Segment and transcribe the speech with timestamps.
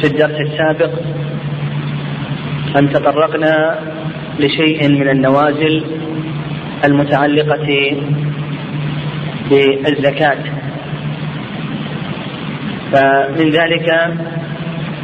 [0.00, 0.90] في الدرس السابق.
[2.78, 3.78] أن تطرقنا
[4.38, 5.84] لشيء من النوازل
[6.84, 7.96] المتعلقة
[9.50, 10.38] بالزكاة.
[12.92, 14.16] فمن ذلك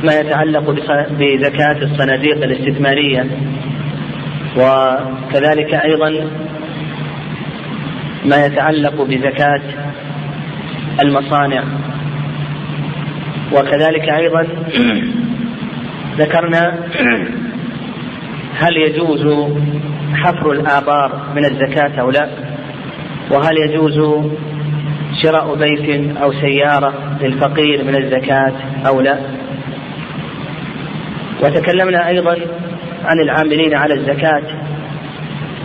[0.04, 0.70] ما يتعلق
[1.10, 3.26] بزكاة الصناديق الاستثمارية.
[4.56, 6.30] وكذلك أيضا
[8.24, 9.62] ما يتعلق بزكاة
[11.02, 11.64] المصانع.
[13.52, 14.46] وكذلك أيضا
[16.18, 16.78] ذكرنا
[18.58, 19.52] هل يجوز
[20.14, 22.28] حفر الآبار من الزكاة أو لا؟
[23.30, 24.24] وهل يجوز
[25.22, 28.52] شراء بيت أو سيارة للفقير من الزكاة
[28.86, 29.18] أو لا؟
[31.42, 32.36] وتكلمنا أيضا
[33.04, 34.42] عن العاملين على الزكاة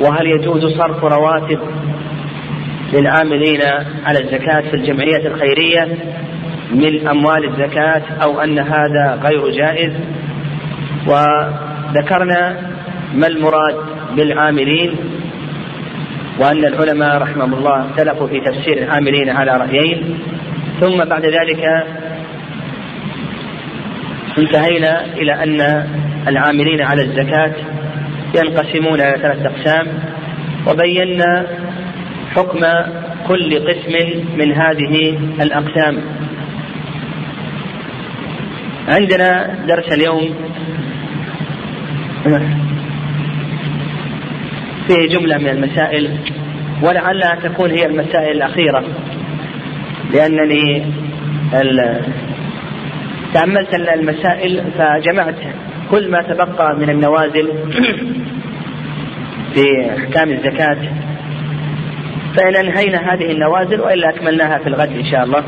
[0.01, 1.59] وهل يجوز صرف رواتب
[2.93, 3.61] للعاملين
[4.05, 5.97] على الزكاة في الجمعية الخيرية؟
[6.71, 9.93] من أموال الزكاة أو أن هذا غير جائز.
[11.07, 12.57] وذكرنا
[13.13, 13.75] ما المراد
[14.15, 14.95] بالعاملين
[16.39, 20.19] وأن العلماء رحمهم الله اختلفوا في تفسير العاملين على رأيين.
[20.79, 21.85] ثم بعد ذلك
[24.37, 25.87] انتهينا إلى أن
[26.27, 27.53] العاملين على الزكاة
[28.35, 29.87] ينقسمون إلى ثلاثة أقسام.
[30.67, 31.47] وبينا
[32.35, 32.59] حكم
[33.27, 33.93] كل قسم
[34.37, 36.01] من هذه الأقسام.
[38.89, 40.35] عندنا درس اليوم
[44.87, 46.17] فيه جملة من المسائل
[46.83, 48.83] ولعلها تكون هي المسائل الأخيرة
[50.13, 50.85] لأنني
[53.33, 55.35] تأملت المسائل فجمعت
[55.91, 57.49] كل ما تبقى من النوازل
[59.53, 60.77] في أحكام الزكاة
[62.35, 65.43] فإن أنهينا هذه النوازل وإلا أكملناها في الغد إن شاء الله.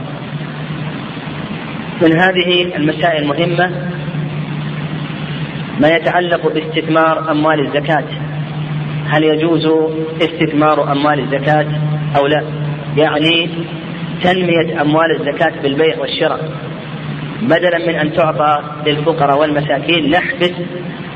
[2.02, 3.72] من هذه المسائل المهمة
[5.80, 8.04] ما يتعلق باستثمار أموال الزكاة.
[9.08, 9.66] هل يجوز
[10.22, 11.66] استثمار أموال الزكاة
[12.18, 12.44] أو لا؟
[12.98, 13.50] يعني
[14.24, 16.52] تنمية أموال الزكاة بالبيع والشراء.
[17.42, 20.52] بدلا من أن تعطى للفقراء والمساكين نحبس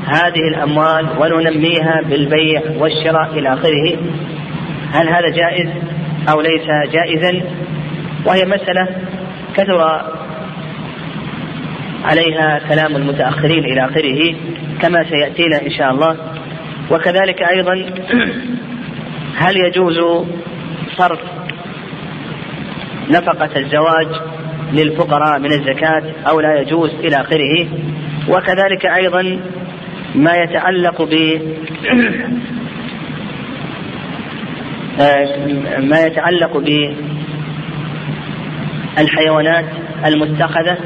[0.06, 3.98] هذه الأموال وننميها بالبيع والشراء إلى آخره.
[4.92, 5.68] هل هذا جائز
[6.28, 7.42] أو ليس جائزا؟
[8.26, 8.88] وهي مسألة
[9.56, 10.02] كثر
[12.06, 14.34] عليها كلام المتأخرين إلى آخره
[14.80, 16.16] كما سيأتينا إن شاء الله.
[16.90, 17.74] وكذلك أيضا
[19.42, 20.24] هل يجوز
[20.96, 21.20] صرف
[23.10, 24.06] نفقة الزواج
[24.72, 27.68] للفقراء من الزكاة أو لا يجوز إلى آخره؟
[28.28, 29.40] وكذلك أيضا
[30.14, 31.40] ما يتعلق ب
[35.90, 36.56] ما يتعلق
[38.96, 39.64] بالحيوانات
[40.06, 40.78] المتخذة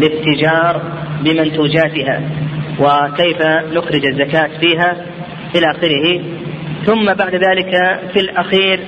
[0.00, 0.82] للتجار
[1.20, 2.20] بمنتوجاتها
[2.78, 4.96] وكيف نخرج الزكاة فيها
[5.54, 6.20] إلى آخره.
[6.86, 8.80] ثم بعد ذلك في الأخير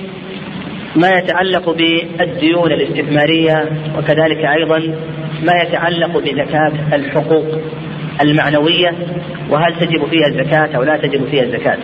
[0.95, 4.79] ما يتعلق بالديون الاستثمارية وكذلك أيضا
[5.43, 7.61] ما يتعلق بزكاة الحقوق
[8.21, 8.95] المعنوية
[9.49, 11.77] وهل تجب فيها الزكاة أو لا تجب فيها الزكاة.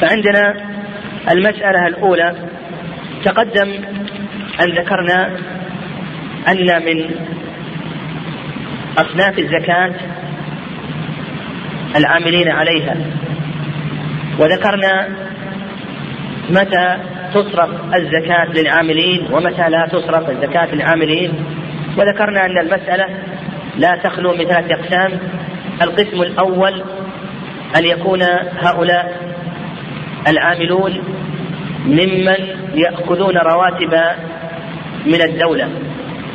[0.00, 0.54] فعندنا
[1.30, 2.34] المسألة الأولى
[3.24, 3.70] تقدم
[4.60, 5.36] أن ذكرنا
[6.48, 7.10] أن من
[8.98, 9.92] أصناف الزكاة
[11.96, 12.96] العاملين عليها.
[14.38, 15.08] وذكرنا
[16.50, 16.96] متى
[17.34, 21.32] تصرف الزكاة للعاملين ومتى لا تصرف الزكاة للعاملين.
[21.98, 23.06] وذكرنا أن المسألة
[23.76, 25.18] لا تخلو من ثلاثة أقسام.
[25.82, 26.82] القسم الأول
[27.76, 28.22] أن يكون
[28.58, 29.34] هؤلاء
[30.28, 31.00] العاملون
[31.86, 32.36] ممن
[32.74, 33.94] يأخذون رواتب
[35.06, 35.68] من الدولة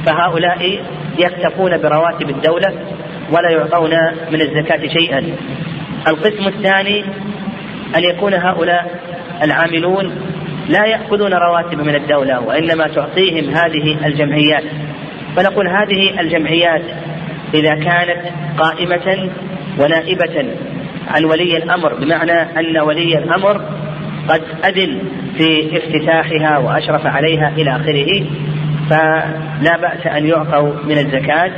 [0.05, 0.85] فهؤلاء
[1.19, 2.73] يكتفون برواتب الدولة
[3.31, 3.91] ولا يعطون
[4.31, 5.35] من الزكاة شيئا.
[6.07, 7.03] القسم الثاني
[7.95, 8.99] أن يكون هؤلاء
[9.43, 10.15] العاملون
[10.69, 14.63] لا يأخذون رواتب من الدولة وإنما تعطيهم هذه الجمعيات.
[15.35, 16.81] فنقول هذه الجمعيات
[17.53, 18.21] إذا كانت
[18.57, 19.29] قائمة
[19.79, 20.45] ونائبة
[21.07, 23.61] عن ولي الأمر بمعنى أن ولي الأمر
[24.29, 25.01] قد أذن
[25.37, 28.25] في افتتاحها وأشرف عليها إلى آخره
[28.89, 31.51] فلا بأس أن يعطوا من الزكاة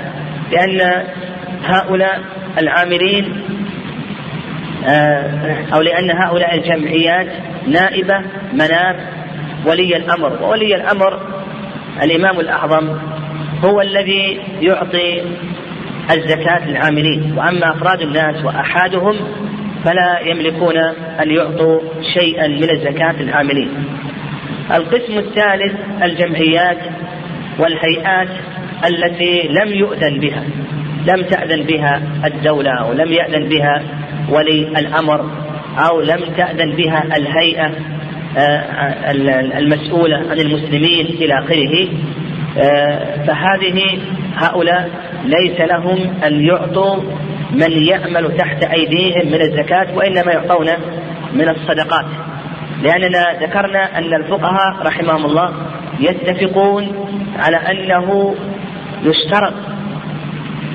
[0.51, 1.03] لأن
[1.63, 2.21] هؤلاء
[2.57, 3.43] العاملين
[4.89, 7.27] آه، أو لأن هؤلاء الجمعيات
[7.67, 8.21] نائبة
[8.53, 8.95] مناب
[9.65, 10.43] ولي الأمر.
[10.43, 11.19] وولي الأمر
[12.03, 12.97] الإمام الأعظم
[13.63, 15.21] هو الذي يعطي
[16.11, 17.37] الزكاة للعاملين.
[17.37, 19.15] وأما أفراد الناس وأحادهم
[19.85, 20.77] فلا يملكون
[21.21, 21.81] أن يعطوا
[22.13, 23.69] شيئا من الزكاة للعاملين.
[24.75, 25.73] القسم الثالث
[26.03, 26.77] الجمعيات
[27.59, 28.29] والهيئات
[28.85, 30.43] التي لم يؤذن بها
[31.07, 33.83] لم تأذن بها الدولة أو لم يأذن بها
[34.29, 35.25] ولي الأمر
[35.77, 37.71] أو لم تأذن بها الهيئة
[38.37, 39.11] آه،
[39.57, 41.87] المسؤولة عن المسلمين إلى آخره.
[42.57, 43.99] آه، فهذه
[44.35, 44.89] هؤلاء
[45.25, 46.95] ليس لهم أن يعطوا
[47.51, 50.67] من يعمل تحت أيديهم من الزكاة وإنما يعطون
[51.33, 52.05] من الصدقات.
[52.81, 55.53] لأننا ذكرنا أن الفقهاء رحمهم الله
[56.01, 57.07] يتفقون
[57.37, 58.35] على أنه
[59.03, 59.53] يشترط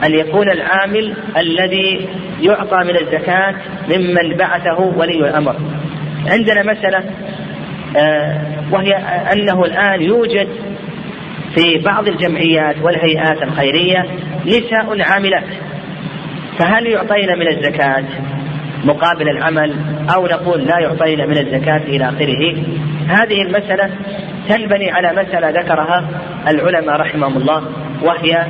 [0.05, 2.09] أن يكون العامل الذي
[2.41, 3.55] يعطى من الزكاة
[3.89, 5.57] ممن بعثه ولي الأمر.
[6.27, 7.05] عندنا مسألة
[7.97, 8.41] آه،
[8.73, 8.97] وهي
[9.33, 10.49] أنه الآن يوجد
[11.55, 14.07] في بعض الجمعيات والهيئات الخيرية
[14.47, 15.45] نساء عاملات
[16.59, 18.05] فهل يعطين من الزكاة؟
[18.87, 19.75] مقابل العمل
[20.15, 22.57] أو نقول لا يعطين من الزكاة إلى آخره.
[23.09, 23.91] هذه المسألة
[24.49, 26.09] تنبني على مسألة ذكرها
[26.49, 27.63] العلماء رحمهم الله
[28.03, 28.47] وهي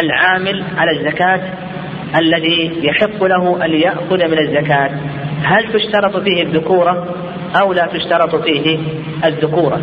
[0.00, 1.40] العامل على الزكاة
[2.16, 4.90] الذي يحق له أن يأخذ من الزكاة.
[5.44, 7.14] هل تشترط فيه الذكورة
[7.60, 8.78] أو لا تشترط فيه
[9.24, 9.80] الذكورة؟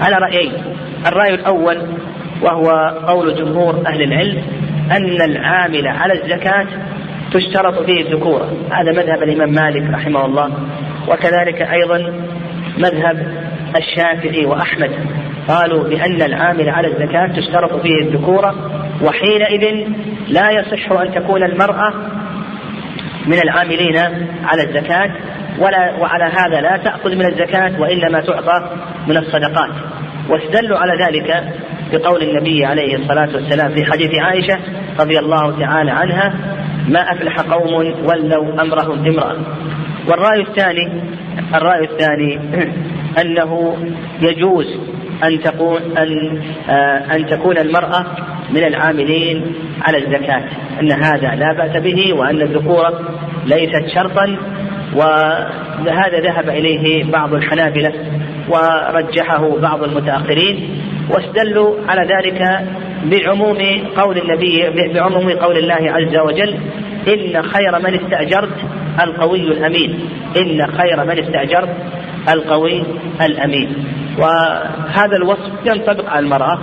[0.00, 0.52] على رأيين.
[1.06, 1.78] الرأي الأول
[2.42, 2.70] وهو
[3.06, 4.42] قول جمهور أهل العلم
[4.92, 6.66] أن العامل على الزكاة
[7.34, 10.50] تشترط فيه الذكورة هذا مذهب الإمام مالك رحمه الله.
[11.08, 11.98] وكذلك أيضا
[12.78, 13.26] مذهب
[13.76, 14.90] الشافعي وأحمد.
[15.48, 18.54] قالوا بأن العامل على الزكاة تشترط فيه الذكورة
[19.02, 19.88] وحينئذ
[20.28, 21.92] لا يصح أن تكون المرأة
[23.26, 23.96] من العاملين
[24.44, 25.10] على الزكاة
[25.58, 28.70] ولا وعلى هذا لا تأخذ من الزكاة وإنما تعطى
[29.06, 29.70] من الصدقات.
[30.28, 31.44] واستدلوا على ذلك
[31.92, 34.58] بقول النبي عليه الصلاة والسلام في حديث عائشة
[35.00, 36.34] رضي الله تعالى عنها
[36.88, 37.74] ما أفلح قوم
[38.04, 39.36] ولوا أمرهم امرأة.
[40.08, 41.02] والرأي الثاني
[41.54, 42.40] الرأي الثاني
[43.22, 43.76] أنه
[44.20, 44.66] يجوز
[45.24, 48.06] أن تكون أن آه، أن تكون المرأة
[48.50, 50.42] من العاملين على الزكاة
[50.80, 53.00] أن هذا لا بأس به وأن الذكورة
[53.46, 54.38] ليست شرطا.
[54.94, 57.92] وهذا ذهب إليه بعض الحنابلة
[58.48, 60.80] ورجحه بعض المتأخرين
[61.10, 62.40] واستدلوا على ذلك
[63.04, 63.58] بعموم
[63.96, 66.54] قول النبي بعموم قول الله عز وجل
[67.08, 68.56] إن خير من استأجرت
[69.02, 70.08] القوي الأمين.
[70.36, 71.76] إن خير من استأجرت
[72.28, 72.82] القوي
[73.22, 73.84] الأمين.
[74.18, 76.58] وهذا الوصف ينطبق على المرأة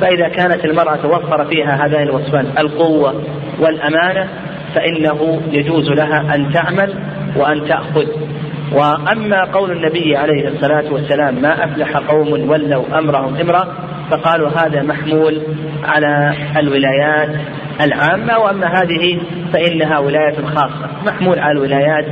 [0.00, 3.22] فإذا كانت المرأة توفر فيها هذان الوصفان القوة
[3.60, 4.28] والأمانة
[4.74, 6.94] فإنه يجوز لها أن تعمل
[7.36, 8.06] وأن تأخذ.
[8.72, 13.68] وأما قول النبي عليه الصلاة والسلام ما أفلح قوم ولوا أمرهم امرأة
[14.10, 15.42] فقالوا هذا محمول
[15.84, 17.40] على الولايات
[17.80, 19.20] العامة وأما هذه
[19.52, 20.90] فإنها ولاية خاصة.
[21.06, 22.06] محمول على الولايات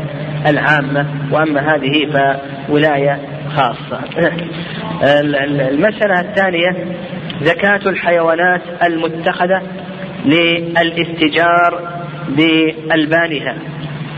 [0.47, 2.06] العامة وأما هذه
[2.69, 3.19] فولاية
[3.56, 4.00] خاصة.
[5.71, 6.97] المسألة الثانية
[7.43, 9.62] زكاة الحيوانات المتخذة
[10.25, 11.89] للاستجار
[12.29, 13.56] بألبانها.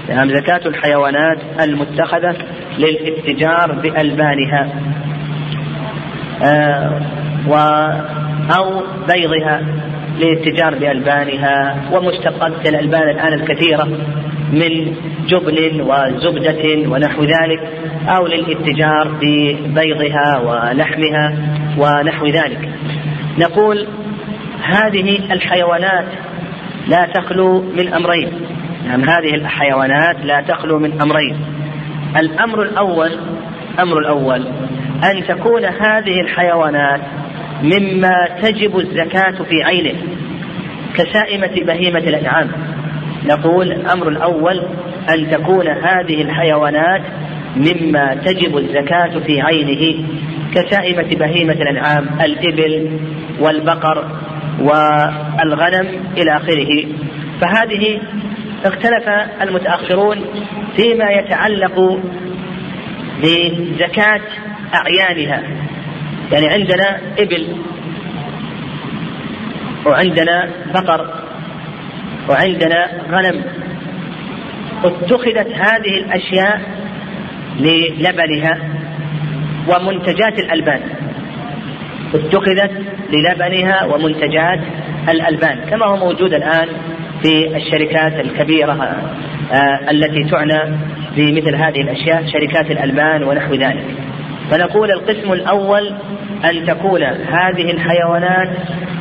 [0.08, 2.36] نعم زكاة الحيوانات المتخذة
[2.78, 4.68] للاستجار بألبانها.
[6.42, 7.00] آه
[7.48, 7.54] و
[8.58, 9.62] أو بيضها
[10.18, 13.84] للاتجار بألبانها ومشتقات الألبان الآن الكثيرة
[14.52, 14.94] من
[15.26, 17.60] جبن وزبدة ونحو ذلك
[18.08, 21.34] أو للاتجار ببيضها ولحمها
[21.78, 22.68] ونحو ذلك.
[23.38, 23.86] نقول
[24.62, 26.04] هذه الحيوانات
[26.88, 28.32] لا تخلو من أمرين.
[28.86, 31.36] نعم هذه الحيوانات لا تخلو من أمرين.
[32.16, 33.10] الأمر الأول
[33.74, 34.46] الأمر الأول
[35.04, 37.00] أن تكون هذه الحيوانات
[37.62, 39.94] مما تجب الزكاة في عينه
[40.94, 42.50] كسائمة بهيمة الأنعام.
[43.24, 44.62] نقول الأمر الأول
[45.14, 47.02] أن تكون هذه الحيوانات
[47.56, 50.04] مما تجب الزكاة في عينه
[50.54, 52.98] كسائمة بهيمة الأنعام الإبل
[53.40, 54.04] والبقر
[54.60, 56.86] والغنم إلى آخره.
[57.40, 58.00] فهذه
[58.64, 59.08] اختلف
[59.42, 60.24] المتأخرون
[60.76, 62.00] فيما يتعلق
[63.22, 64.20] بزكاة
[64.74, 65.42] أعيانها.
[66.32, 67.56] يعني عندنا إبل
[69.86, 71.10] وعندنا بقر
[72.28, 73.44] وعندنا غنم.
[74.84, 76.60] اتخذت هذه الأشياء
[77.60, 78.58] للبنها
[79.68, 80.80] ومنتجات الألبان.
[82.14, 82.70] اتخذت
[83.12, 84.60] للبنها ومنتجات
[85.08, 86.68] الألبان كما هو موجود الآن
[87.22, 88.72] في الشركات الكبيرة
[89.52, 90.76] آه، التي تعنى
[91.16, 93.84] بمثل هذه الأشياء شركات الألبان ونحو ذلك.
[94.50, 95.94] فنقول القسم الأول
[96.44, 98.48] أن تكون هذه الحيوانات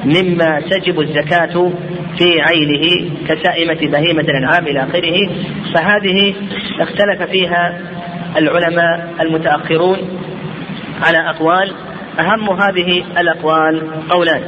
[0.06, 1.72] مما تجب الزكاة
[2.18, 5.30] في عينه كسائمة بهيمة الأنعام إلى آخره.
[5.76, 6.36] فهذه
[6.80, 7.80] اختلف فيها
[8.38, 9.98] العلماء المتأخرون
[11.02, 11.74] على أقوال.
[12.20, 14.42] أهم هذه الأقوال قولان.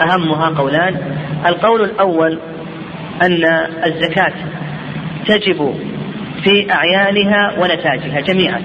[0.00, 0.96] أهمها قولان.
[1.46, 2.38] القول الأول
[3.22, 3.44] أن
[3.86, 4.34] الزكاة
[5.26, 5.74] تجب
[6.44, 8.62] في أعيانها ونتاجها جميعا.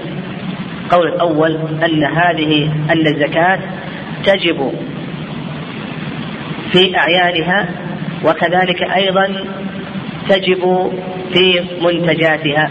[0.92, 3.58] القول الأول أن هذه أن الزكاة
[4.24, 4.72] تجب
[6.72, 7.68] في أعيانها
[8.24, 9.44] وكذلك أيضا
[10.28, 10.92] تجب
[11.32, 12.70] في منتجاتها.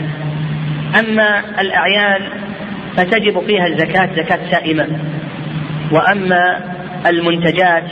[0.99, 2.29] أما الأعيان
[2.97, 4.87] فتجب فيها الزكاة زكاة سائمة
[5.91, 6.59] وأما
[7.07, 7.83] المنتجات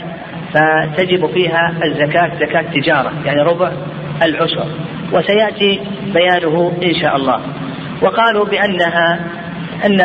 [0.54, 3.72] فتجب فيها الزكاة زكاة تجارة يعني ربع
[4.22, 4.66] العشر.
[5.12, 5.80] وسيأتي
[6.14, 7.40] بيانه إن شاء الله.
[8.02, 9.20] وقالوا بأنها
[9.84, 10.00] أن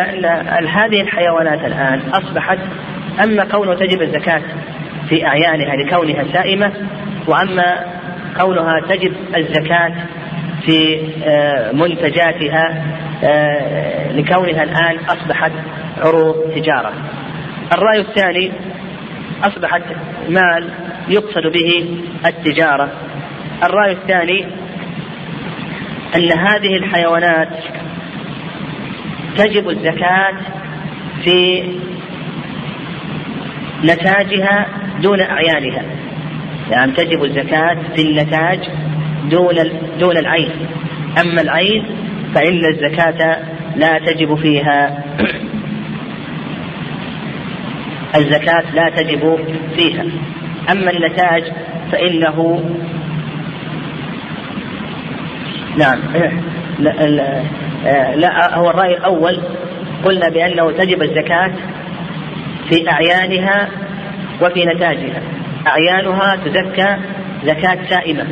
[0.59, 2.57] أن هذه الحيوانات الآن أصبحت
[3.23, 4.41] أما كونه تجب الزكاة
[5.09, 6.71] في أعيانها لكونها سائمة
[7.27, 7.85] وأما
[8.37, 9.93] كونها تجب الزكاة
[10.65, 12.83] في آه، منتجاتها
[13.23, 15.51] آه، لكونها الآن أصبحت
[15.97, 16.93] عروض تجارة.
[17.73, 18.51] الرأي الثاني
[19.43, 19.81] أصبحت
[20.29, 20.69] مال
[21.07, 22.89] يقصد به التجارة.
[23.63, 24.45] الرأي الثاني
[26.15, 27.49] أن هذه الحيوانات
[29.37, 30.33] تجب الزكاة
[31.23, 31.63] في
[33.83, 34.67] نتاجها
[35.01, 35.83] دون أعيانها.
[36.71, 38.59] يعني تجب الزكاة في النتاج
[39.29, 39.55] دون
[39.99, 40.51] دون العين.
[41.21, 41.85] أما العين
[42.35, 43.39] فإن الزكاة
[43.75, 45.03] لا تجب فيها.
[48.15, 49.39] الزكاة لا تجب
[49.75, 50.05] فيها.
[50.71, 51.43] أما النتاج
[51.91, 52.63] فإنه
[55.77, 55.99] نعم
[57.85, 59.39] لا, لا, لا هو الرأي الأول.
[60.05, 61.51] قلنا بأنه تجب الزكاة
[62.69, 63.69] في أعيانها
[64.41, 65.21] وفي نتاجها.
[65.67, 66.97] أعيانها تزكى
[67.43, 68.25] زكاة سائمة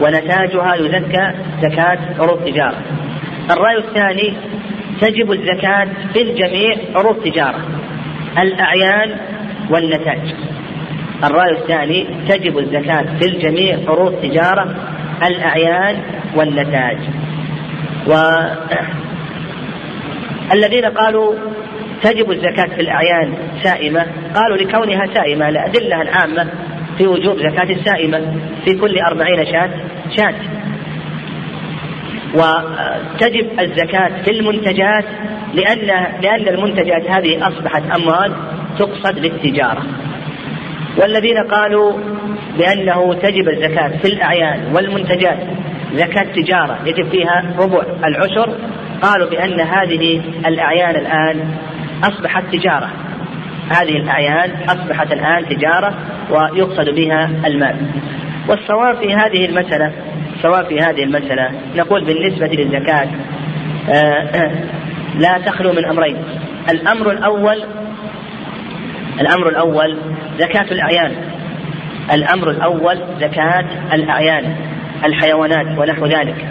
[0.00, 2.78] ونتاجها يزكى زكاة عروض تجارة.
[3.50, 4.32] الرأي الثاني
[5.00, 7.60] تجب الزكاة في الجميع عروض تجارة
[8.38, 9.16] الأعيان
[9.70, 10.34] والنتاج.
[11.24, 14.74] الرأي الثاني تجب الزكاة في الجميع عروض تجارة
[15.22, 16.02] الأعيان
[16.36, 16.98] والنتاج.
[20.50, 21.34] والذين قالوا
[22.02, 26.48] تجب الزكاة في الأعيان سائمة قالوا لكونها سائمة الأدلة العامة
[26.98, 29.70] في وجوب زكاة السائمة في كل أربعين شاة
[30.16, 30.34] شاة.
[32.34, 35.04] وتجب الزكاة في المنتجات
[35.54, 35.86] لأن
[36.22, 38.34] لأن المنتجات هذه أصبحت أموال
[38.78, 39.82] تقصد للتجارة.
[40.96, 41.92] والذين قالوا
[42.58, 45.38] بأنه تجب الزكاة في الأعيان والمنتجات
[45.94, 47.82] زكاة تجارة يجب فيها ربع.
[48.04, 48.56] العشر
[49.02, 51.54] قالوا بأن هذه الأعيان الآن
[52.04, 52.90] أصبحت تجارة.
[53.70, 55.94] هذه الأعيان أصبحت الآن تجارة
[56.30, 57.76] ويقصد بها المال.
[58.48, 59.92] والصواب في هذه المسألة
[60.36, 63.08] الصواب في هذه المسألة نقول بالنسبة للزكاة
[63.90, 64.50] آه،
[65.18, 66.16] لا تخلو من أمرين.
[66.70, 67.62] الأمر الأول
[69.20, 69.98] الأمر الأول
[70.38, 71.12] زكاة الأعيان.
[72.12, 74.56] الأمر الأول زكاة الأعيان.
[75.04, 76.46] الحيوانات ونحو ذلك.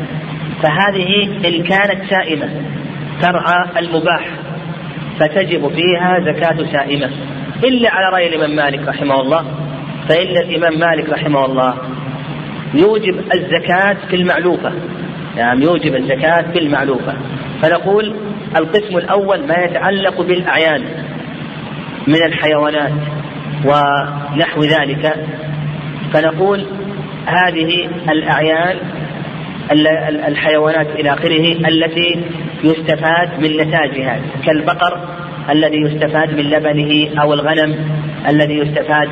[0.64, 2.50] فهذه إن كانت سائمة
[3.22, 4.30] ترعى المباح
[5.20, 7.10] فتجب فيها زكاة سائمة
[7.64, 9.46] إلا على رأي الإمام مالك رحمه الله
[10.10, 11.74] فإن الإمام مالك رحمه الله
[12.74, 14.74] يوجب الزكاة في المعلوفة
[15.38, 17.14] يعني يوجب الزكاة في المعلوفة
[17.62, 18.16] فنقول
[18.56, 20.84] القسم الأول ما يتعلق بالأعيان
[22.08, 22.92] من الحيوانات
[23.66, 25.16] ونحو ذلك.
[26.14, 26.66] فنقول
[27.26, 28.78] هذه الأعيان
[30.28, 32.24] الحيوانات إلى آخره التي
[32.64, 35.00] يستفاد من نتاجها كالبقر
[35.50, 37.76] الذي يستفاد من لبنه أو الغنم
[38.30, 39.10] الذي يستفاد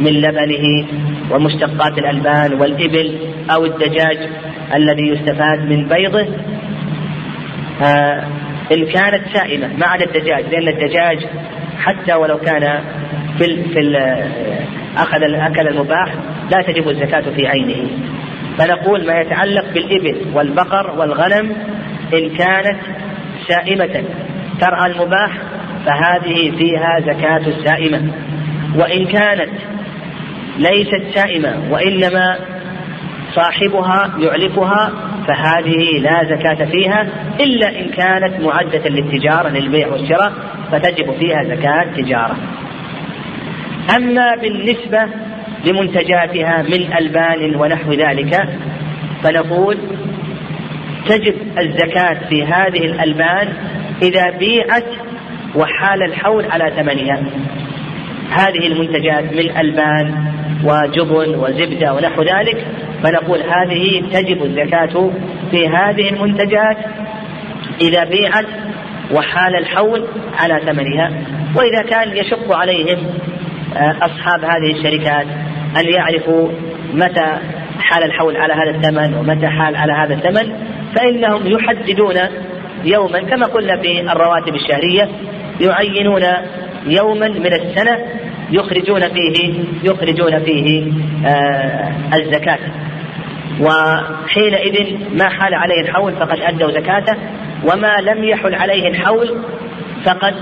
[0.00, 0.86] من لبنه
[1.30, 3.18] ومشتقات الألبان والإبل
[3.50, 4.18] أو الدجاج
[4.74, 6.26] الذي يستفاد من بيضه.
[7.82, 8.24] آه
[8.72, 11.26] إن كانت سائمة ما عدا الدجاج لأن الدجاج
[11.78, 12.80] حتى ولو كان
[13.38, 13.80] في في
[14.96, 16.14] أخذ أكل المباح
[16.50, 17.90] لا تجب الزكاة في عينه.
[18.58, 21.56] فنقول ما يتعلق بالإبل والبقر والغنم
[22.14, 22.80] إن كانت
[23.48, 24.04] سائمة
[24.60, 25.38] ترعى المباح
[25.86, 28.12] فهذه فيها زكاة السائمة
[28.76, 29.50] وإن كانت
[30.58, 32.36] ليست سائمة وإنما
[33.34, 34.92] صاحبها يعلفها
[35.28, 37.06] فهذه لا زكاة فيها
[37.40, 40.32] إلا إن كانت معدة للتجارة للبيع والشراء
[40.72, 42.36] فتجب فيها زكاة تجارة.
[43.90, 45.08] أما بالنسبة
[45.64, 48.48] لمنتجاتها من ألبان ونحو ذلك
[49.22, 49.78] فنقول
[51.06, 53.48] تجب الزكاة في هذه الألبان
[54.02, 54.84] إذا بيعت
[55.54, 57.22] وحال الحول على ثمنها.
[58.30, 60.14] هذه المنتجات من ألبان
[60.64, 62.66] وجبن وزبدة ونحو ذلك
[63.02, 65.10] فنقول هذه تجب الزكاة
[65.50, 66.76] في هذه المنتجات
[67.80, 68.46] إذا بيعت
[69.12, 70.06] وحال الحول
[70.38, 71.12] على ثمنها.
[71.56, 72.98] وإذا كان يشق عليهم
[73.76, 75.26] أصحاب هذه الشركات
[75.76, 76.48] أن يعرفوا
[76.94, 77.38] متى
[77.78, 80.52] حال الحول على هذا الثمن ومتى حال على هذا الثمن
[80.96, 82.16] فإنهم يحددون
[82.84, 85.08] يوما كما قلنا في الرواتب الشهرية
[85.60, 86.22] يعينون
[86.86, 87.98] يوما من السنة
[88.50, 90.92] يخرجون فيه يخرجون فيه
[91.26, 92.58] آه الزكاة.
[93.60, 97.16] وحينئذ ما حال عليه الحول فقد أدوا زكاته
[97.64, 99.38] وما لم يحل عليه الحول
[100.04, 100.34] فقد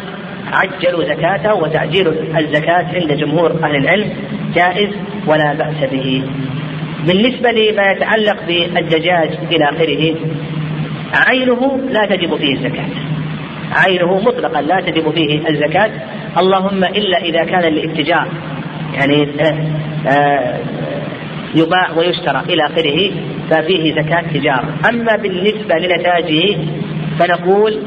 [0.53, 4.13] عجلوا زكاته وتعجيل الزكاة عند جمهور أهل العلم
[4.55, 4.91] جائز
[5.27, 6.25] ولا بأس به.
[7.07, 10.15] بالنسبة لما يتعلق بالدجاج إلى آخره
[11.15, 12.89] عينه لا تجب فيه الزكاة.
[13.73, 15.91] عينه مطلقا لا تجب فيه الزكاة.
[16.39, 18.29] اللهم إلا إذا كان للاتجار
[18.95, 19.55] يعني آه،
[20.09, 20.59] آه،
[21.55, 23.11] يباع ويشترى إلى آخره
[23.51, 24.75] ففيه زكاة تجارة.
[24.89, 26.57] أما بالنسبة لنتاجه
[27.19, 27.83] فنقول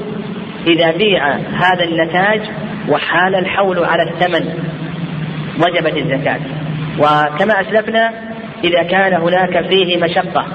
[0.68, 2.42] إذا بيع هذا النتاج
[2.90, 4.54] وحال الحول على الثمن
[5.60, 6.40] وجبت الزكاة.
[7.00, 8.12] وكما أسلفنا
[8.64, 10.46] إذا كان هناك فيه مشقة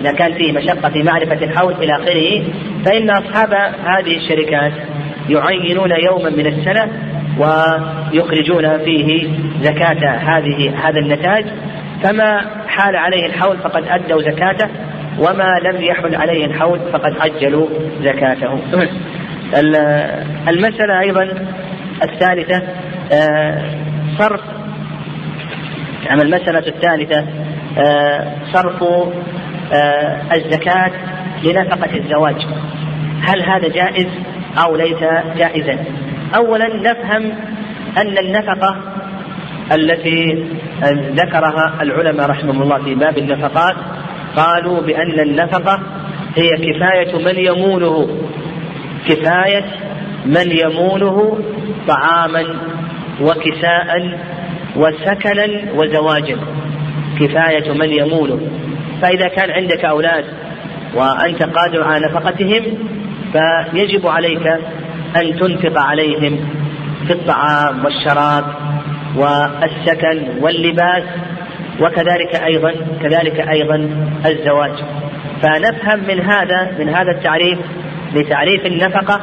[0.00, 2.44] إذا كان فيه مشقة في معرفة الحول إلى آخره
[2.84, 3.54] فإن أصحاب
[3.84, 4.72] هذه الشركات
[5.28, 6.88] يعينون يوما من السنة
[7.38, 9.28] ويخرجون فيه
[9.62, 11.44] زكاة هذه هذا النتاج.
[12.02, 14.68] فما حال عليه الحول فقد أدوا زكاته
[15.18, 17.68] وما لم يحل عليه الحول فقد أجلوا
[18.02, 18.58] زكاته.
[20.48, 21.28] المسألة أيضا
[22.02, 22.62] الثالثة
[23.12, 23.62] آه،
[24.18, 24.40] صرف
[26.06, 27.26] يعني المسألة الثالثة
[27.78, 28.82] آه، صرف
[29.72, 30.90] آه، الزكاة
[31.42, 32.46] لنفقة الزواج.
[33.22, 34.06] هل هذا جائز
[34.64, 35.00] أو ليس
[35.36, 35.78] جائزا؟
[36.36, 37.32] أولا نفهم
[37.98, 38.76] أن النفقة
[39.72, 40.46] التي
[41.14, 43.76] ذكرها العلماء رحمهم الله في باب النفقات
[44.36, 45.80] قالوا بأن النفقة
[46.36, 48.08] هي كفاية من يمونه
[49.08, 49.64] كفاية
[50.26, 51.38] من يمونه
[51.88, 52.44] طعاما
[53.20, 54.18] وكساء
[54.76, 56.36] وسكنا وزواجا.
[57.20, 58.40] كفاية من يمونه
[59.02, 60.24] فإذا كان عندك أولاد
[60.94, 62.62] وأنت قادر على نفقتهم
[63.32, 64.46] فيجب عليك
[65.16, 66.48] أن تنفق عليهم
[67.06, 68.44] في الطعام والشراب
[69.16, 71.02] والسكن واللباس
[71.80, 73.88] وكذلك أيضا كذلك أيضا
[74.26, 74.84] الزواج.
[75.42, 77.58] فنفهم من هذا من هذا التعريف
[78.14, 79.20] لتعريف النفقة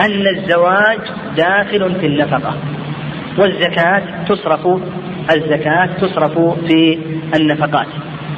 [0.00, 0.98] أن الزواج
[1.36, 2.54] داخل في النفقة
[3.38, 4.66] والزكاة تصرف
[5.30, 6.98] الزكاة تصرف في
[7.34, 7.86] النفقات.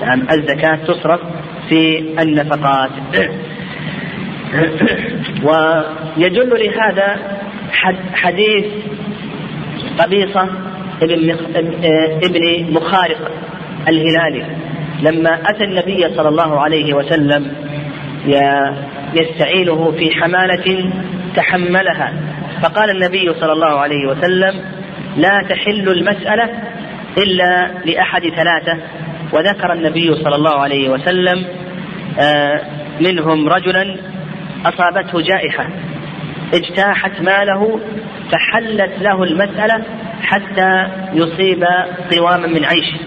[0.01, 1.21] نعم الزكاة تصرف
[1.69, 2.91] في النفقات.
[5.47, 7.17] ويدل لهذا
[8.15, 8.65] حديث
[9.99, 10.49] قبيصة
[11.03, 11.37] ابن
[12.25, 13.31] ابن مخارق
[13.89, 14.47] الهلالي
[15.03, 17.53] لما أتى النبي صلى الله عليه وسلم
[19.15, 20.93] يستعينه في حمالة
[21.37, 22.13] تحملها.
[22.63, 24.61] فقال النبي صلى الله عليه وسلم
[25.17, 26.51] لا تحل المسألة
[27.19, 28.79] إلا لأحد ثلاثة.
[29.33, 31.45] وذكر النبي صلى الله عليه وسلم
[32.21, 32.61] آه،
[33.01, 33.97] منهم رجلا
[34.67, 35.67] أصابته جائحة
[36.55, 37.81] اجتاحت ماله
[38.33, 39.85] فحلت له المسألة
[40.23, 41.65] حتى يصيب
[42.13, 42.99] قواما من عيشه.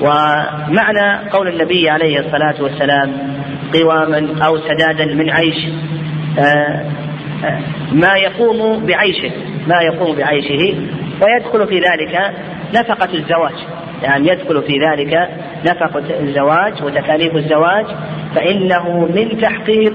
[0.00, 3.35] ومعنى قول النبي عليه الصلاة والسلام
[3.74, 5.66] قواما أو سدادا من عيش
[6.38, 6.84] آه،
[7.44, 7.60] آه،
[7.92, 9.30] ما يقوم بعيشه
[9.66, 10.78] ما يقوم بعيشه.
[11.22, 12.34] ويدخل في ذلك
[12.74, 13.54] نفقة الزواج.
[14.02, 15.28] يعني يدخل في ذلك
[15.64, 17.86] نفقة الزواج وتكاليف الزواج
[18.34, 19.94] فإنه من تحقيق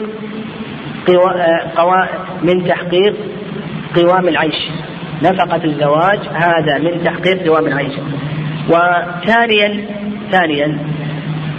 [1.77, 2.05] قوا
[2.43, 3.15] من تحقيق
[3.95, 4.69] قوام العيش.
[5.23, 7.93] نفقة الزواج هذا من تحقيق قوام العيش.
[8.69, 9.85] وثانيا
[10.31, 10.77] ثانيا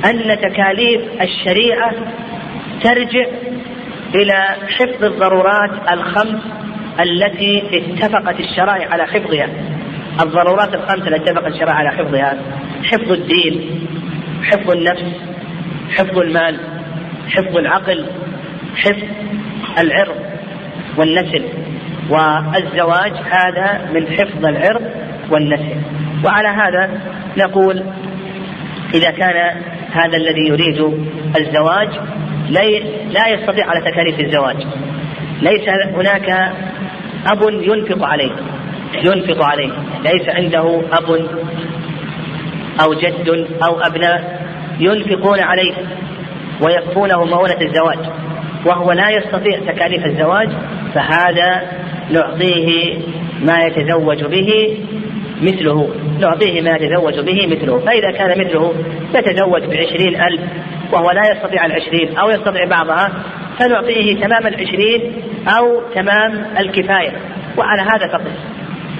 [0.04, 1.92] أن تكاليف الشريعة
[2.82, 3.26] ترجع
[4.14, 6.40] إلى حفظ الضرورات الخمس
[7.00, 9.48] التي اتفقت الشرائع على حفظها.
[10.20, 12.38] الضرورات الخمس التي اتفقت الشرائع على حفظها
[12.84, 13.80] حفظ الدين
[14.44, 15.04] حفظ النفس
[15.96, 16.60] حفظ المال
[17.28, 18.06] حفظ العقل
[18.76, 19.08] حفظ
[19.78, 20.16] العرض
[20.96, 21.44] والنسل.
[22.10, 24.82] والزواج هذا من حفظ العرض
[25.30, 25.76] والنسل.
[26.24, 27.00] وعلى هذا
[27.36, 27.84] نقول
[28.94, 30.78] إذا كان هذا الذي يريد
[31.36, 31.88] الزواج
[33.10, 34.56] لا يستطيع على تكاليف الزواج.
[35.42, 36.30] ليس هناك
[37.26, 38.32] أب ينفق عليه.
[39.04, 39.72] ينفق عليه.
[40.04, 41.28] ليس عنده أب
[42.84, 43.28] أو جد
[43.64, 44.42] أو أبناء
[44.80, 45.74] ينفقون عليه
[46.62, 47.98] ويكفونه مؤونة الزواج.
[48.66, 50.48] وهو لا يستطيع تكاليف الزواج
[50.94, 51.62] فهذا
[52.10, 52.98] نعطيه
[53.42, 54.78] ما يتزوج به
[55.42, 58.74] مثله نعطيه ما يتزوج به مثله فإذا كان مثله
[59.14, 60.40] يتزوج بعشرين ألف
[60.92, 63.12] وهو لا يستطيع العشرين أو يستطيع بعضها
[63.58, 65.12] فنعطيه تمام العشرين
[65.58, 67.12] أو تمام الكفاية
[67.58, 68.30] وعلى هذا فقط.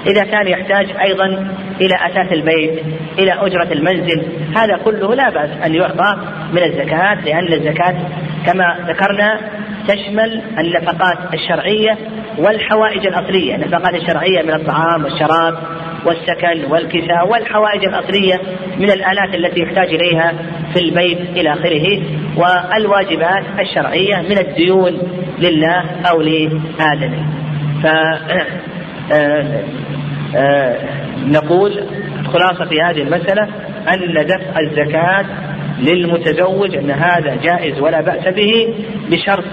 [0.07, 1.25] إذا كان يحتاج أيضا
[1.81, 2.83] إلى أساس البيت
[3.19, 4.23] إلى أجرة المنزل
[4.55, 6.17] هذا كله لا بأس أن يعطى
[6.53, 7.95] من الزكاة لأن الزكاة
[8.45, 9.39] كما ذكرنا
[9.87, 11.97] تشمل النفقات الشرعية
[12.37, 15.57] والحوائج الأصلية النفقات الشرعية من الطعام والشراب
[16.05, 18.41] والسكن والكساء والحوائج الأصلية
[18.79, 20.33] من الآلات التي يحتاج إليها
[20.73, 22.01] في البيت إلى آخره
[22.37, 24.97] والواجبات الشرعية من الديون
[25.39, 27.25] لله أو لآدمه
[27.83, 27.85] ف
[29.11, 29.63] آه،
[30.35, 30.77] آه،
[31.25, 31.83] نقول
[32.25, 33.43] خلاصة في هذه المسألة
[33.93, 35.25] أن دفع الزكاة
[35.79, 38.75] للمتزوج أن هذا جائز ولا بأس به
[39.11, 39.43] بشرط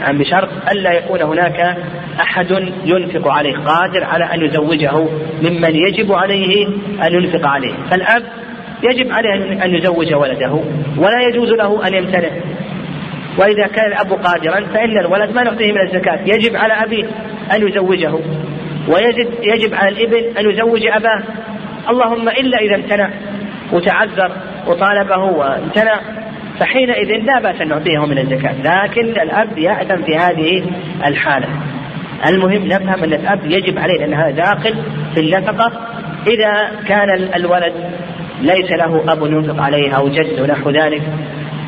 [0.00, 1.76] يعني بشرط ألا يكون هناك
[2.20, 2.50] أحد
[2.84, 5.08] ينفق عليه قادر على أن يزوجه
[5.42, 6.66] ممن يجب عليه
[7.06, 7.74] أن ينفق عليه.
[7.90, 8.22] فالأب
[8.82, 10.60] يجب عليه أن يزوج ولده
[10.98, 12.30] ولا يجوز له أن يمتنع.
[13.38, 16.20] وإذا كان الأب قادرا فإن الولد ما نعطيه من الزكاة.
[16.26, 17.04] يجب على أبيه
[17.52, 18.14] أن يزوجه
[18.88, 21.22] ويجب يجب على الإبن أن يزوج أباه.
[21.88, 23.10] اللهم إلا إذا امتنع
[23.72, 24.32] وتعذر
[24.66, 26.00] وطالبه وامتنع
[26.60, 28.54] فحينئذ لا بأس أن نعطيه من الزكاة.
[28.62, 30.64] لكن الأب يأثم في هذه
[31.06, 31.48] الحالة.
[32.26, 34.74] المهم نفهم أن الأب يجب عليه لأن هذا داخل
[35.14, 35.72] في النفقة
[36.26, 37.72] إذا كان الولد
[38.42, 41.02] ليس له أب ينفق عليه أو جد ونحو ذلك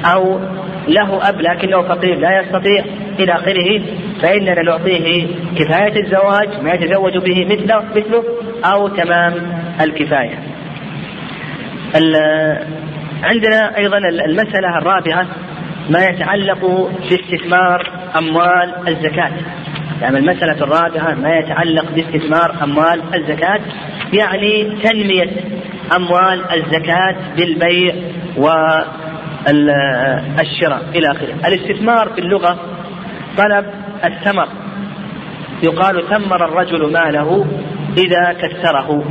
[0.04, 0.40] أو
[0.88, 2.84] له أب لكنه فقير لا يستطيع
[3.18, 3.82] إلى آخره
[4.22, 8.24] فإننا نعطيه كفاية الزواج ما يتزوج به مثله مثله
[8.64, 9.34] أو تمام
[9.80, 10.38] الكفاية.
[13.22, 15.26] عندنا أيضا المسألة الرابعة
[15.90, 19.32] ما يتعلق باستثمار أموال الزكاة.
[20.02, 23.60] يعني المسألة الرابعة ما يتعلق باستثمار أموال الزكاة
[24.12, 25.30] يعني تنمية
[25.96, 27.94] أموال الزكاة بالبيع
[30.36, 31.34] والشراء إلى آخره.
[31.46, 32.58] الاستثمار في اللغة
[33.36, 33.66] طلب
[34.04, 34.48] الثمر.
[35.62, 37.46] يقال ثمر الرجل ماله
[37.96, 39.04] إذا كثره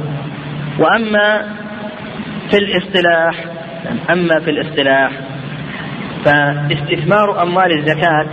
[0.80, 1.46] وأما
[2.52, 3.46] في الاصطلاح
[4.10, 5.12] أما في الاصطلاح
[6.26, 8.28] فاستثمار أموال الزكاة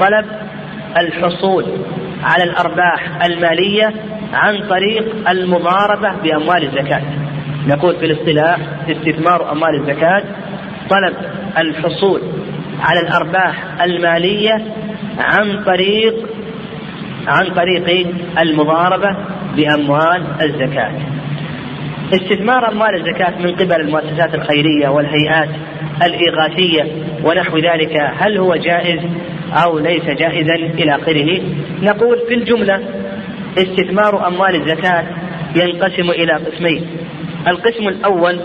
[0.00, 0.26] طلب
[1.00, 1.64] الحصول
[2.22, 3.92] على الأرباح المالية
[4.32, 7.02] عن طريق المضاربة بأموال الزكاة.
[7.66, 10.22] نقول في الاصطلاح استثمار أموال الزكاة
[10.90, 11.14] طلب
[11.58, 12.20] الحصول
[12.80, 14.64] على الأرباح المالية
[15.18, 16.14] عن طريق
[17.26, 18.06] عن طريق
[18.38, 19.16] المضاربة
[19.56, 20.92] بأموال الزكاة.
[22.14, 25.48] استثمار أموال الزكاة من قبل المؤسسات الخيرية والهيئات
[26.02, 26.92] الإغاثية
[27.24, 29.00] ونحو ذلك هل هو جائز؟
[29.52, 31.40] أو ليس جائزا إلى آخره.
[31.82, 32.80] نقول في الجملة
[33.58, 35.04] استثمار أموال الزكاة
[35.56, 36.86] ينقسم إلى قسمين.
[37.48, 38.40] القسم الأول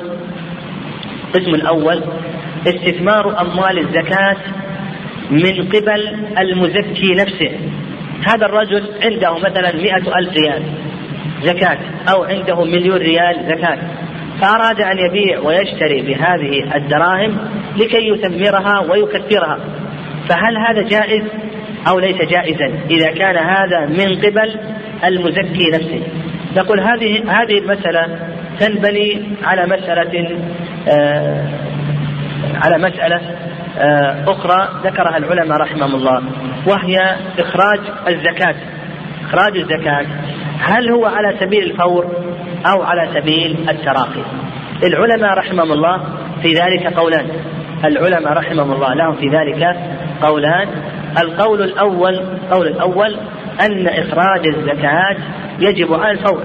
[1.36, 2.04] القسم الأول
[2.68, 4.38] استثمار أموال الزكاة
[5.32, 7.52] من قبل المزكي نفسه.
[8.28, 10.64] هذا الرجل عنده مثلا مئة ألف ريال
[11.44, 11.78] زكاة
[12.10, 13.78] أو عنده مليون ريال زكاة.
[14.42, 17.38] فأراد أن يبيع ويشتري بهذه الدراهم
[17.78, 19.60] لكي يثمرها ويكثرها
[20.30, 21.24] فهل هذا جائز
[21.88, 24.60] أو ليس جائزا؟ إذا كان هذا من قبل
[25.06, 26.04] المزكي نفسه.
[26.58, 28.20] نقول هذه هذه المسألة
[28.60, 30.40] تنبني على مسألة
[30.90, 31.50] آه
[32.64, 33.22] على مسألة
[33.78, 36.24] آه أخرى ذكرها العلماء رحمهم الله
[36.68, 36.98] وهي
[37.40, 38.56] إخراج الزكاة.
[39.26, 40.06] إخراج الزكاة.
[40.60, 42.06] هل هو على سبيل الفور
[42.66, 44.24] أو على سبيل التراخي؟
[44.84, 46.04] العلماء رحمهم الله
[46.42, 47.28] في ذلك قولان.
[47.86, 49.78] العلماء رحمهم الله لهم في ذلك
[50.22, 50.68] قولان.
[51.22, 53.18] القول الأول القول الأول
[53.62, 55.18] أن إخراج الزكاة
[55.60, 56.44] يجب على الفور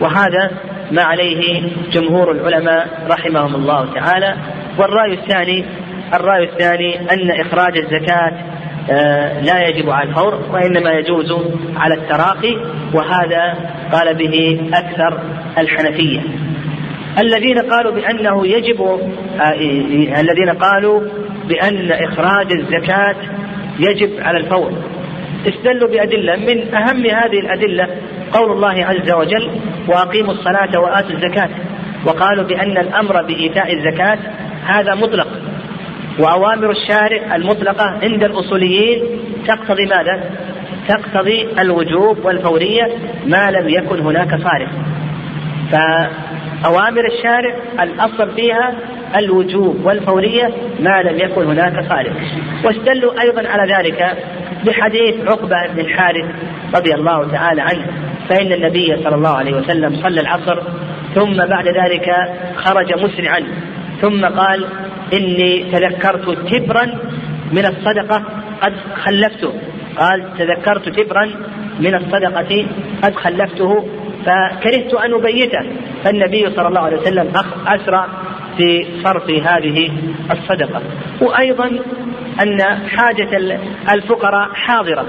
[0.00, 0.50] وهذا
[0.90, 1.62] ما عليه
[1.92, 4.36] جمهور العلماء رحمهم الله تعالى.
[4.78, 5.64] والرأي الثاني
[6.14, 8.32] الرأي الثاني أن إخراج الزكاة
[8.90, 11.32] آه، لا يجب على الفور وإنما يجوز
[11.76, 12.56] على التراخي
[12.94, 13.54] وهذا
[13.92, 15.22] قال به أكثر
[15.58, 16.20] الحنفية.
[17.18, 18.80] الذين قالوا بأنه يجب
[19.40, 21.00] آه، الذين قالوا
[21.48, 23.16] بأن إخراج الزكاة
[23.78, 24.72] يجب على الفور.
[25.46, 26.36] استدلوا بأدلة.
[26.36, 27.86] من أهم هذه الأدلة
[28.32, 29.50] قول الله عز وجل
[29.88, 31.48] وأقيموا الصلاة وآتوا الزكاة.
[32.06, 34.18] وقالوا بأن الأمر بإيتاء الزكاة
[34.66, 35.28] هذا مطلق.
[36.18, 39.02] وأوامر الشارع المطلقة عند الأصوليين
[39.46, 40.30] تقتضي ماذا؟
[40.88, 42.88] تقتضي الوجوب والفورية
[43.26, 44.70] ما لم يكن هناك صارف
[46.64, 48.74] أوامر الشارع الأصل فيها
[49.16, 52.12] الوجوب والفورية ما لم يكن هناك خارج
[52.64, 54.16] واستدلوا أيضا على ذلك
[54.66, 56.24] بحديث عقبة بن الحارث
[56.74, 57.86] رضي الله تعالى عنه.
[58.28, 60.62] فإن النبي صلى الله عليه وسلم صلى العصر
[61.14, 62.10] ثم بعد ذلك
[62.56, 63.42] خرج مسرعا.
[64.00, 64.66] ثم قال
[65.12, 66.86] إني تذكرت تبرا
[67.52, 68.22] من الصدقة
[68.60, 69.52] قد خلفته.
[69.98, 71.30] قال تذكرت تبرا
[71.80, 72.66] من الصدقة
[73.02, 73.88] قد خلفته.
[74.26, 75.62] فكرهت أن أبيته.
[76.04, 77.32] فالنبي صلى الله عليه وسلم
[77.66, 78.06] أسرع
[78.56, 79.90] في صرف هذه
[80.30, 80.82] الصدقة.
[81.20, 81.66] وأيضا
[82.42, 83.36] أن حاجة
[83.92, 85.06] الفقراء حاضرة.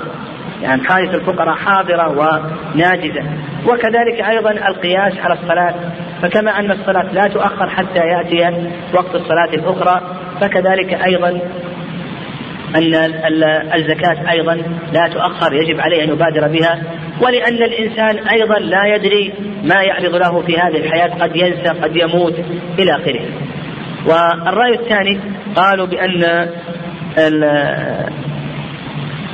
[0.62, 3.24] يعني حاجة الفقراء حاضرة وناجزة.
[3.68, 5.76] وكذلك أيضا القياس على الصلاة.
[6.22, 10.02] فكما أن الصلاة لا تؤخر حتى يأتي وقت الصلاة الأخرى
[10.42, 11.40] فكذلك أيضا
[12.76, 12.96] أن
[13.76, 14.56] الزكاة أيضا
[14.94, 16.82] لا تؤخر يجب عليه أن يبادر بها
[17.22, 22.34] ولأن الإنسان أيضا لا يدري ما يعرض له في هذه الحياة قد ينسى قد يموت
[22.80, 23.26] إلى آخره.
[24.06, 25.20] والرأي الثاني
[25.56, 26.50] قالوا بأن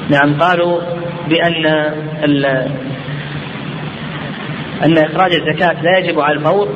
[0.09, 0.81] نعم قالوا
[1.29, 1.65] بأن
[4.83, 6.69] أن إخراج الزكاة لا يجب على الفور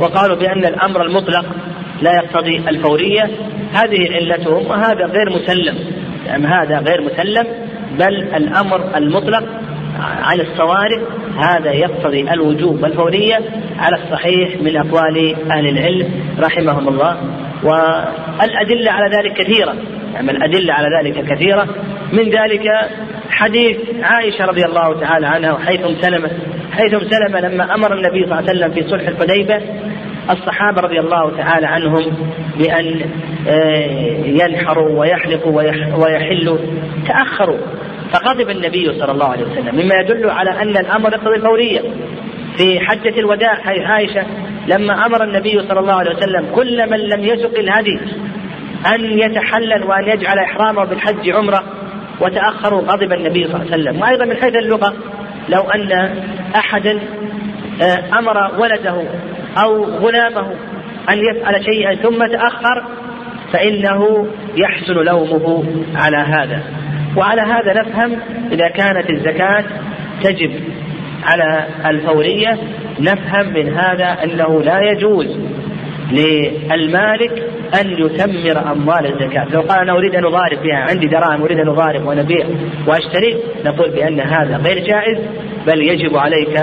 [0.00, 1.44] وقالوا بأن الأمر المطلق
[2.02, 3.30] لا يقتضي الفورية.
[3.72, 6.05] هذه علتهم وهذا غير مسلم.
[6.26, 7.46] يعني هذا غير مسلم
[7.98, 9.44] بل الأمر المطلق
[9.98, 11.02] عن الصوارف
[11.38, 13.40] هذا يقتضي الوجوب والفورية
[13.78, 16.08] على الصحيح من أقوال أهل العلم
[16.38, 17.16] رحمهم الله.
[17.62, 19.74] والأدلة على ذلك كثيرة.
[20.14, 21.68] يعني الأدلة على ذلك كثيرة.
[22.12, 22.70] من ذلك
[23.30, 26.30] حديث عائشة رضي الله تعالى عنها وحيثم سلمة
[26.72, 29.60] حيثم سلمة لما أمر النبي صلى الله عليه وسلم في صلح الحديبة
[30.30, 32.16] الصحابة رضي الله تعالى عنهم
[32.58, 33.10] بأن
[33.48, 35.62] آه، ينحروا ويحلقوا
[35.96, 36.58] ويحلوا
[37.08, 37.58] تأخروا.
[38.12, 41.80] فغضب النبي صلى الله عليه وسلم مما يدل على أن الأمر يقتضي الفورية
[42.56, 44.26] في حجة الوداع حيث عائشة
[44.66, 48.00] لما أمر النبي صلى الله عليه وسلم كل من لم يسق الهدي
[48.94, 51.62] أن يتحلل وأن يجعل إحرامه بالحج عمرة
[52.20, 54.02] وتأخروا غضب النبي صلى الله عليه وسلم.
[54.02, 54.94] وأيضا من حيث اللغة
[55.48, 56.10] لو أن
[56.56, 57.00] أحدا
[57.82, 59.02] آه، أمر ولده
[59.58, 60.50] أو غلامه
[61.10, 62.84] أن يفعل شيئا ثم تأخر
[63.52, 65.64] فإنه يحسن لومه
[65.94, 66.62] على هذا.
[67.16, 68.18] وعلى هذا نفهم
[68.52, 69.64] إذا كانت الزكاة
[70.22, 70.50] تجب
[71.24, 72.58] على الفورية.
[73.00, 75.38] نفهم من هذا أنه لا يجوز
[76.12, 77.42] للمالك
[77.80, 79.44] أن يثمر أموال الزكاة.
[79.50, 82.26] لو قال أنا أريد أن أضارب بها عندي دراهم أريد أن أضارب وأنا
[82.86, 85.18] وأشتري نقول بأن هذا غير جائز
[85.66, 86.58] بل يجب عليك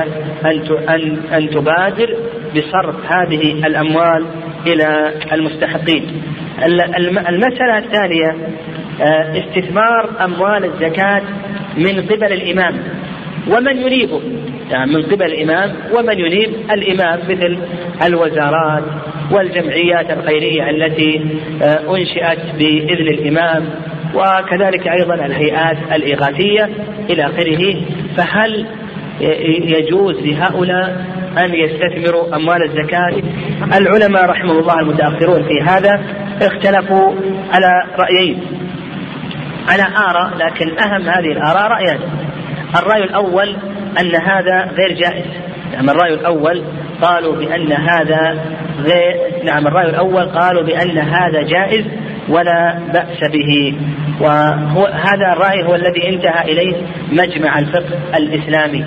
[0.46, 2.16] أن أن أن تبادر
[2.56, 4.26] بصرف هذه الأموال
[4.68, 6.22] إلى المستحقين.
[7.30, 8.36] المسألة الثانية
[9.02, 11.22] آه، استثمار أموال الزكاة
[11.78, 12.80] من قبل الإمام.
[13.48, 14.22] ومن ينيبه
[14.72, 15.76] يعني من قبل الإمام.
[15.94, 17.58] ومن ينيب؟ الإمام مثل
[18.06, 18.84] الوزارات
[19.32, 21.22] والجمعيات الخيرية التي
[21.63, 23.70] آه، أنشئت بإذن الإمام
[24.16, 26.70] وكذلك أيضا الهيئات الإغاثية
[27.10, 27.76] إلى آخره.
[28.18, 28.68] فهل
[29.62, 31.06] يجوز لهؤلاء
[31.38, 33.24] أن يستثمروا أموال الزكاة.
[33.78, 36.02] العلماء رحمه الله المتأخرون في هذا
[36.41, 37.13] اختلفوا
[37.54, 38.41] على رأيين.
[39.69, 42.00] على آراء لكن أهم هذه الآراء رأيان.
[42.76, 43.56] الرأي الأول
[44.00, 45.26] أن هذا غير جائز.
[45.74, 46.63] نعم الرأي الأول
[47.02, 48.39] قالوا بأن هذا
[48.80, 51.86] غير نعم الرأي الأول قالوا بأن هذا جائز
[52.30, 53.78] ولا بأس به.
[54.22, 56.76] وهذا الرأي هو الذي انتهى إليه
[57.12, 58.86] مجمع الفقه الإسلامي.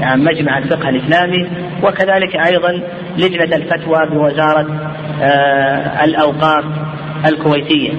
[0.00, 1.48] يعني مجمع الفقه الإسلامي
[1.82, 2.82] وكذلك أيضا
[3.18, 6.64] لجنة الفتوى بوزارة آه، الأوقاف
[7.26, 7.92] الكويتية.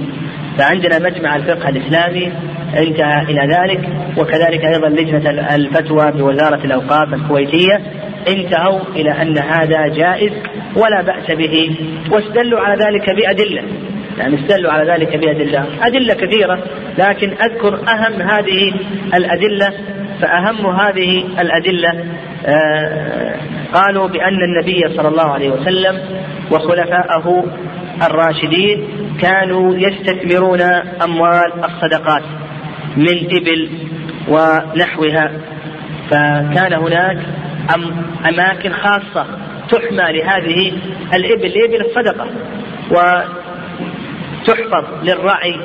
[0.57, 2.31] فعندنا مجمع الفقه الإسلامي
[2.77, 7.81] انتهى إلى ذلك وكذلك أيضا لجنة الفتوى بوزارة الأوقاف الكويتية
[8.27, 10.31] انتهوا إلى أن هذا جائز
[10.75, 11.75] ولا بأس به
[12.11, 13.63] واستدلوا على ذلك بأدلة.
[14.17, 15.65] يعني استدلوا على ذلك بأدلة.
[15.81, 16.63] أدلة كثيرة
[16.97, 18.73] لكن أذكر أهم هذه
[19.13, 19.73] الأدلة
[20.21, 22.05] فأهم هذه الأدلة
[22.45, 23.35] آه،
[23.73, 25.99] قالوا بأن النبي صلى الله عليه وسلم
[26.51, 27.45] وخلفاءه
[28.03, 28.87] الراشدين
[29.21, 30.61] كانوا يستثمرون
[31.03, 32.23] أموال الصدقات
[32.97, 33.69] من إبل
[34.27, 35.31] ونحوها.
[36.09, 37.17] فكان هناك
[38.29, 39.25] أماكن خاصة
[39.69, 40.73] تحمى لهذه
[41.13, 42.27] الإبل لإبل الصدقة
[44.47, 45.55] وتحفظ للرعي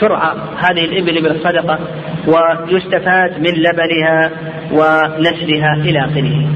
[0.00, 1.78] ترعى هذه الإبل إبل الصدقة
[2.26, 4.30] ويستفاد من لبنها
[4.72, 6.48] ونسلها إلى آخره.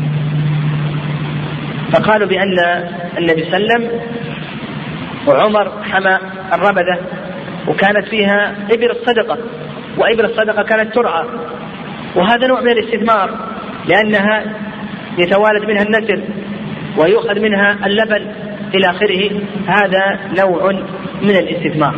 [1.93, 2.59] فقالوا بأن
[3.19, 4.01] النبي صلى الله عليه وسلم
[5.29, 6.19] وعمر حمى
[6.53, 6.99] الربذة
[7.69, 9.39] وكانت فيها إبل الصدقة
[9.99, 11.25] وإبل الصدقة كانت ترعى.
[12.17, 13.31] وهذا نوع من الاستثمار
[13.89, 14.45] لأنها
[15.19, 16.25] يتوالد منها النسل
[16.99, 18.33] ويؤخذ منها اللبن
[18.75, 19.31] إلى آخره.
[19.67, 20.73] هذا نوع
[21.23, 21.95] من الاستثمار.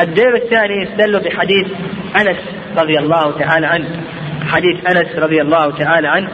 [0.00, 1.66] الدليل الثاني يستدل بحديث
[2.20, 2.36] أنس
[2.78, 3.86] رضي الله تعالى عنه.
[4.46, 6.28] حديث أنس رضي الله تعالى عنه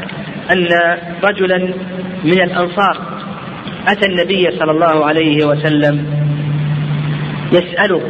[0.51, 0.68] أن
[1.25, 1.59] رجلا
[2.25, 2.97] من الأنصار
[3.88, 6.07] أتى النبي صلى الله عليه وسلم
[7.53, 8.03] يسأله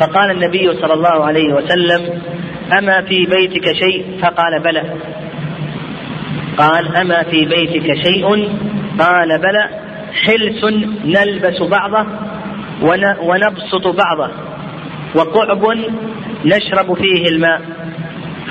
[0.00, 2.22] فقال النبي صلى الله عليه وسلم
[2.78, 4.82] أما في بيتك شيء؟ فقال بلى.
[6.58, 8.26] قال أما في بيتك شيء؟
[8.98, 9.68] قال بلى.
[10.26, 10.64] حلس
[11.04, 12.06] نلبس بعضه؟
[13.22, 14.30] ونبسط بعضه
[15.14, 15.76] وقعب
[16.44, 17.60] نشرب فيه الماء.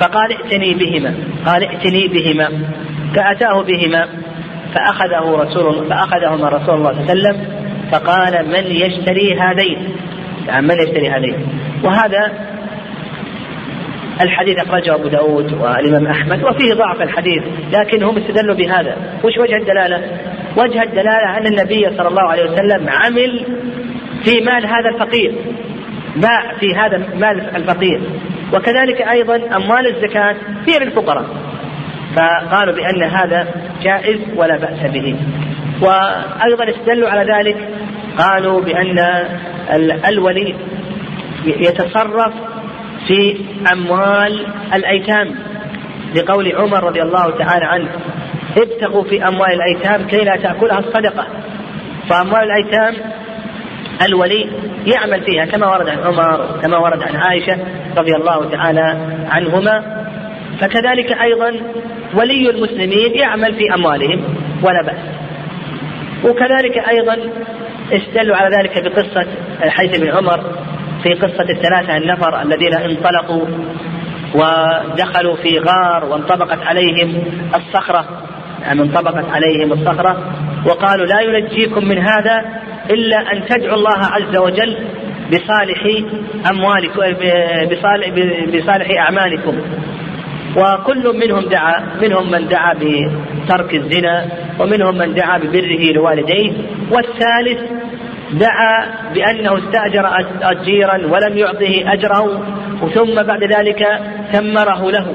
[0.00, 1.14] فقال ائتني بهما
[1.46, 2.48] قال ائتني بهما
[3.14, 4.08] فأتاه بهما
[4.74, 7.46] فأخذه رسول فأخذهما رسول الله صلى الله عليه وسلم
[7.92, 9.96] فقال من يشتري هذين؟
[10.48, 11.46] يعني من يشتري هذين؟
[11.84, 12.32] وهذا
[14.20, 17.42] الحديث أخرجه أبو داود والإمام أحمد وفيه ضعف الحديث
[17.72, 18.96] لكن هم استدلوا بهذا.
[19.24, 20.02] وش وجه الدلالة؟
[20.56, 23.46] وجه الدلالة أن النبي صلى الله عليه وسلم عمل
[24.24, 25.34] في مال هذا الفقير.
[26.16, 28.00] باع في هذا مال الفقير.
[28.54, 30.36] وكذلك أيضا أموال الزكاة
[30.68, 31.24] هي للفقراء.
[32.16, 33.46] فقالوا بأن هذا
[33.82, 35.16] جائز ولا بأس به.
[35.82, 37.56] وأيضا استدلوا على ذلك
[38.18, 38.98] قالوا بأن
[40.08, 40.54] الولي
[41.44, 42.34] يتصرف
[43.08, 43.36] في
[43.72, 45.34] أموال الأيتام.
[46.14, 47.88] لقول عمر رضي الله تعالى عنه
[48.56, 51.26] ابتغوا في أموال الأيتام كي لا تأكلها الصدقة.
[52.08, 52.94] فأموال الأيتام
[54.06, 54.50] الولي
[54.86, 57.58] يعمل فيها كما ورد عن عمر كما ورد عن عائشة
[57.96, 58.96] رضي الله تعالى
[59.30, 60.04] عنهما.
[60.60, 61.52] فكذلك أيضا
[62.14, 64.24] ولي المسلمين يعمل في أموالهم
[64.62, 65.22] ولا بأس.
[66.24, 67.16] وكذلك أيضا
[67.92, 69.26] استدلوا على ذلك بقصة
[69.64, 70.40] الحديث بن عمر
[71.02, 73.46] في قصة الثلاثة النفر الذين انطلقوا
[74.34, 78.04] ودخلوا في غار وانطبقت عليهم الصخرة
[78.62, 80.34] يعني انطبقت عليهم الصخرة
[80.66, 82.44] وقالوا لا ينجيكم من هذا
[82.90, 84.76] إلا أن تدعوا الله عز وجل
[85.32, 85.86] بصالح
[86.50, 87.00] أموالكم
[87.70, 88.08] بصالح,
[88.54, 89.60] بصالح أعمالكم.
[90.56, 94.26] وكل منهم دعا منهم من دعا بترك الزنا
[94.60, 96.52] ومنهم من دعا ببره لوالديه.
[96.92, 97.60] والثالث
[98.32, 102.42] دعا بأنه استأجر أجيرا ولم يعطه أجره
[102.94, 103.86] ثم بعد ذلك
[104.32, 105.14] ثمره له.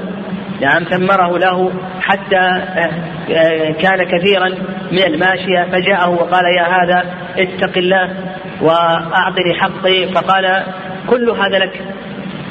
[0.60, 2.90] نعم ثمره له حتى آه،
[3.32, 4.48] آه، كان كثيرا
[4.92, 7.04] من الماشية فجاءه وقال يا هذا
[7.38, 8.14] اتق الله
[8.62, 10.62] وأعطني حقي فقال
[11.10, 11.80] كل هذا لك؟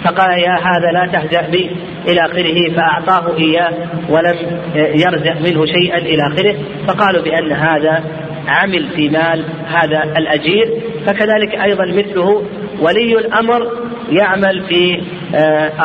[0.04, 1.72] فقال يا هذا لا تهزأ بي
[2.08, 3.74] إلى آخره فأعطاه إياه
[4.10, 4.36] ولم
[4.76, 6.56] يرزق منه شيئا إلى آخره.
[6.88, 8.04] فقالوا بأن هذا
[8.48, 10.74] عمل في مال هذا الأجير.
[11.06, 12.44] فكذلك أيضا مثله
[12.80, 13.72] ولي الأمر
[14.10, 15.04] يعمل في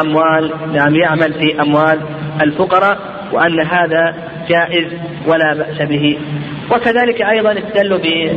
[0.01, 2.01] أموال نعم يعمل في أموال
[2.43, 2.99] الفقراء
[3.33, 4.15] وأن هذا
[4.49, 4.87] جائز
[5.27, 6.19] ولا بأس به.
[6.71, 8.33] وكذلك أيضا استدلوا بما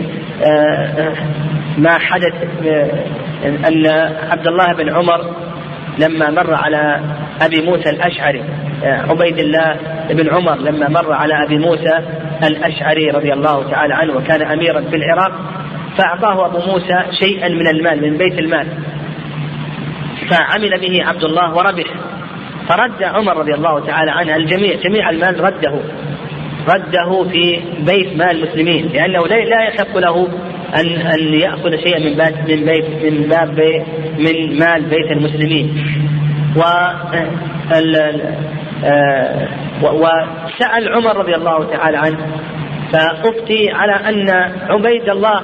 [1.95, 2.33] آه، حدث
[2.67, 2.89] آه،
[3.45, 3.87] أن
[4.31, 5.35] عبد الله بن عمر
[5.99, 6.99] لما مر على
[7.41, 8.43] أبي موسى الأشعري
[8.83, 9.75] عبيد الله
[10.09, 11.99] بن عمر لما مر على أبي موسى
[12.43, 15.31] الأشعري رضي الله تعالى عنه وكان اميرا في العراق
[15.97, 18.67] فأعطاه أبو موسى شيئا من المال من بيت المال.
[20.29, 21.85] فعمل به عبد الله وربح
[22.69, 25.79] فرد عمر رضي الله تعالى عنه الجميع جميع المال رده.
[26.67, 30.27] رده في بيت مال المسلمين لأنه لا يحق له
[30.75, 33.83] ان أن يأخذ شيئا من باب من بيت من باب
[34.17, 35.85] من مال بيت المسلمين.
[36.55, 36.61] و
[38.83, 39.47] آه،
[39.81, 42.17] وسأل عمر رضي الله تعالى عنه
[42.93, 44.29] فأفتي على أن
[44.69, 45.41] عبيد الله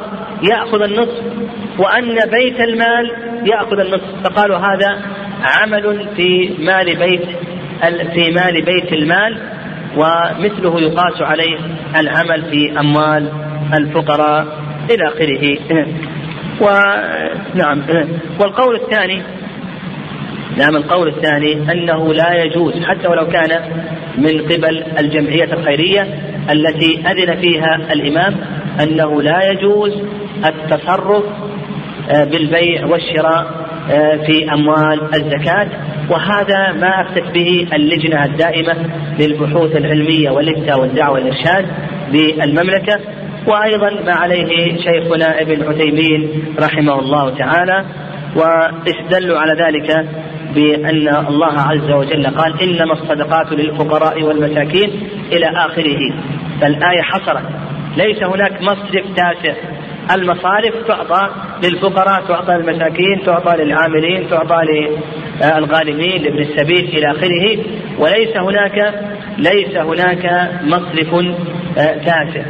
[0.51, 1.23] يأخذ النصف
[1.79, 3.11] وأن بيت المال
[3.45, 4.23] يأخذ النصف.
[4.23, 5.01] فقالوا هذا
[5.43, 7.25] عمل في مال بيت
[8.13, 9.37] في مال بيت المال
[9.97, 11.57] ومثله يقاس عليه
[11.95, 13.29] العمل في أموال
[13.73, 14.47] الفقراء
[14.89, 15.57] إلى آخره.
[16.61, 17.81] ونعم
[18.39, 19.21] والقول الثاني
[20.57, 23.61] نعم القول الثاني أنه لا يجوز حتى ولو كان
[24.17, 26.01] من قبل الجمعية الخيرية
[26.51, 28.35] التي أذن فيها الإمام
[28.83, 30.03] أنه لا يجوز
[30.45, 31.23] التصرف
[32.09, 35.67] بالبيع والشراء آه، في أموال الزكاة.
[36.09, 38.75] وهذا ما أفتت به اللجنة الدائمة
[39.19, 41.65] للبحوث العلمية والإفتاء والدعوة والإرشاد
[42.11, 42.99] بالمملكة
[43.47, 47.85] وأيضا ما عليه شيخنا ابن عثيمين رحمه الله تعالى.
[48.35, 50.05] واستدلوا على ذلك
[50.55, 54.89] بأن الله عز وجل قال إنما الصدقات للفقراء والمساكين
[55.31, 55.99] إلى آخره.
[56.61, 57.43] فالآية حصرت.
[57.97, 59.53] ليس هناك مصرف تاسع
[60.15, 61.29] المصارف تعطى
[61.63, 64.61] للفقراء تعطى للمساكين تعطى للعاملين تعطى
[65.41, 67.57] للغالمين لابن السبيل إلى آخره.
[67.99, 68.93] وليس هناك
[69.37, 71.13] ليس هناك مصرف
[71.77, 72.45] آه، تاسع.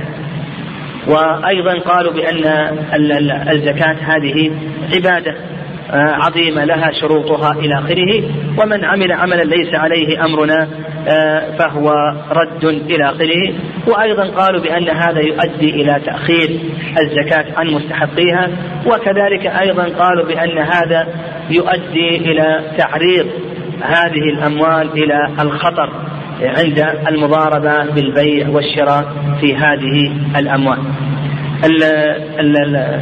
[1.08, 2.45] وأيضا قالوا بأن
[3.49, 4.52] الزكاة هذه
[4.93, 5.36] عبادة
[5.91, 8.24] آه، عظيمة لها شروطها إلى آخره.
[8.62, 10.68] ومن عمل عملا ليس عليه أمرنا آه،
[11.60, 11.91] فهو
[12.32, 13.54] رد إلى آخره.
[13.88, 16.60] وأيضا قالوا بأن هذا يؤدي إلى تأخير
[16.99, 18.49] الزكاة عن مستحقيها.
[18.86, 21.08] وكذلك أيضا قالوا بأن هذا
[21.49, 23.28] يؤدي إلى تعريض
[23.82, 25.89] هذه الأموال إلى الخطر
[26.41, 29.06] عند المضاربة بالبيع والشراء
[29.41, 30.80] في هذه الأموال.
[31.66, 31.84] ال
[32.39, 32.99] ال ال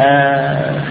[0.00, 0.82] آه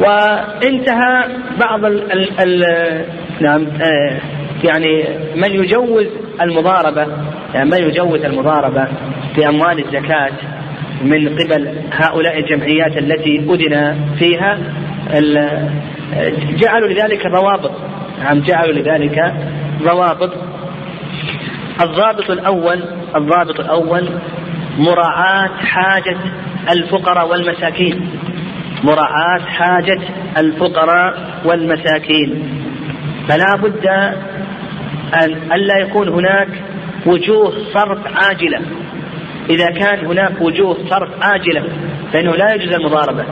[0.00, 1.24] وانتهى
[1.60, 3.04] بعض ال ال ال
[3.40, 4.20] نعم آه
[4.64, 5.04] يعني
[5.34, 6.06] من يجوز
[6.42, 7.06] المضاربة
[7.54, 8.88] يعني من يجوز المضاربة
[9.34, 10.32] في أموال الزكاة
[11.02, 14.58] من قبل هؤلاء الجمعيات التي أذن فيها؟
[16.56, 17.70] جعلوا لذلك ضوابط.
[18.20, 19.34] نعم جعلوا لذلك
[19.82, 20.32] ضوابط.
[21.80, 22.84] الضابط الأول
[23.16, 24.08] الضابط الأول
[24.78, 26.16] مراعاة حاجة
[26.70, 28.08] الفقراء والمساكين.
[28.84, 30.00] مراعاة حاجة
[30.38, 32.42] الفقراء والمساكين.
[33.28, 33.86] فلا بد
[35.14, 36.48] أن ألا يكون هناك
[37.06, 38.60] وجوه صرف عاجلة.
[39.50, 41.64] إذا كان هناك وجوه صرف عاجلة
[42.12, 43.24] فإنه لا يجوز المضاربة.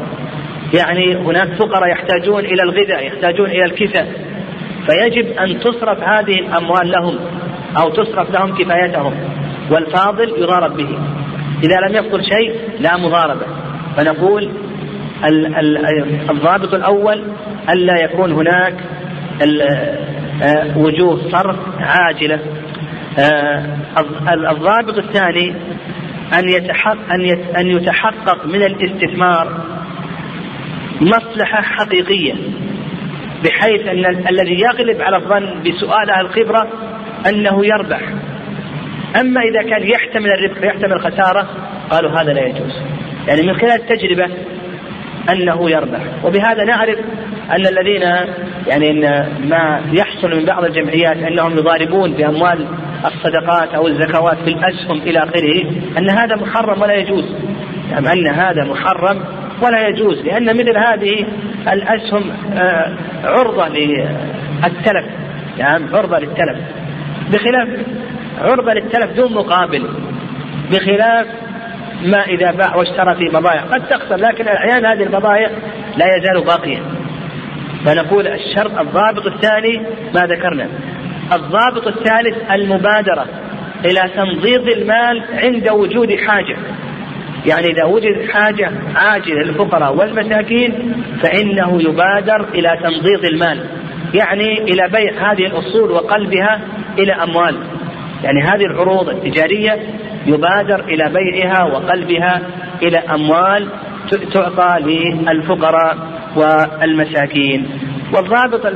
[0.75, 4.13] يعني هناك فقراء يحتاجون إلى الغذاء يحتاجون إلى الكساء
[4.87, 7.19] فيجب أن تصرف هذه الأموال لهم
[7.77, 9.15] أو تصرف لهم كفايتهم.
[9.71, 10.99] والفاضل يضارب به.
[11.65, 13.47] إذا لم يفضل شيء لا مضاربة.
[13.97, 14.51] فنقول
[16.31, 17.25] الضابط الأول
[17.71, 18.75] ألا يكون هناك
[20.77, 22.41] وجوه صرف عاجلة.
[23.19, 23.67] آه،
[24.51, 25.55] الضابط الثاني
[26.33, 27.13] أن يتحقق
[27.59, 29.61] أن يتحقق من الاستثمار
[31.01, 32.35] مصلحة حقيقية
[33.45, 36.69] بحيث أن الذي يغلب على الظن بسؤال أهل الخبرة
[37.29, 38.01] أنه يربح.
[39.21, 41.49] أما إذا كان يحتمل الربح ويحتمل الخسارة
[41.91, 42.83] قالوا هذا لا يجوز.
[43.29, 44.35] يعني من خلال التجربة
[45.31, 46.01] أنه يربح.
[46.25, 46.99] وبهذا نعرف
[47.51, 48.03] أن الذين
[48.67, 52.67] يعني أن ما يحصل من بعض الجمعيات أنهم يضاربون بأموال
[53.05, 57.25] الصدقات أو الزكوات في الأسهم إلى آخره أن هذا محرم ولا يجوز.
[57.91, 59.21] يعني أن هذا محرم
[59.63, 61.27] ولا يجوز لأن مثل هذه
[61.73, 65.07] الأسهم آه، عرضة للتلف.
[65.59, 66.59] يعني عرضة للتلف.
[67.33, 67.69] بخلاف
[68.41, 69.89] عرضة للتلف دون مقابل.
[70.71, 71.27] بخلاف
[72.03, 75.51] ما إذا باع واشترى في بضائع قد تخسر لكن أحيانا هذه البضائع
[75.97, 76.94] لا يزال باقيا
[77.85, 79.79] فنقول الشرط الضابط الثاني
[80.15, 80.69] ما ذكرنا.
[81.33, 83.27] الضابط الثالث المبادرة
[83.85, 86.57] إلى تنضيض المال عند وجود حاجة.
[87.47, 93.67] يعني إذا وجد حاجة عاجلة للفقراء والمساكين فإنه يبادر إلى تنضيض المال.
[94.15, 96.61] يعني إلى بيع هذه الأصول وقلبها
[96.99, 97.57] إلى أموال.
[98.23, 99.79] يعني هذه العروض التجارية
[100.27, 102.43] يبادر إلى بيعها وقلبها
[102.83, 103.69] إلى أموال
[104.33, 106.24] تعطى للفقراء.
[106.37, 107.69] والمساكين.
[108.13, 108.67] والضابط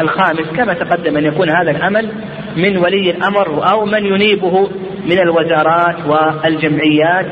[0.00, 2.12] الخامس كما تقدم أن يكون هذا العمل
[2.56, 4.70] من ولي الأمر أو من ينيبه
[5.04, 7.26] من الوزارات والجمعيات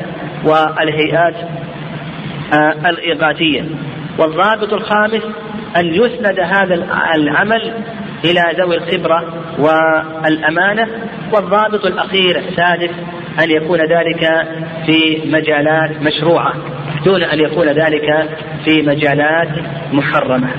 [0.45, 1.35] والهيئات
[2.53, 3.65] آه، الإغاثية.
[4.19, 5.23] والضابط الخامس
[5.77, 6.75] أن يسند هذا
[7.15, 7.73] العمل
[8.25, 10.87] إلى ذوي الخبرة والأمانة
[11.33, 12.91] والضابط الأخير السادس
[13.43, 14.47] أن يكون ذلك
[14.85, 16.53] في مجالات مشروعة
[17.05, 18.29] دون أن يكون ذلك
[18.65, 19.49] في مجالات
[19.91, 20.49] محرمة.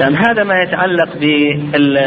[0.00, 1.98] نعم هذا ما يتعلق بال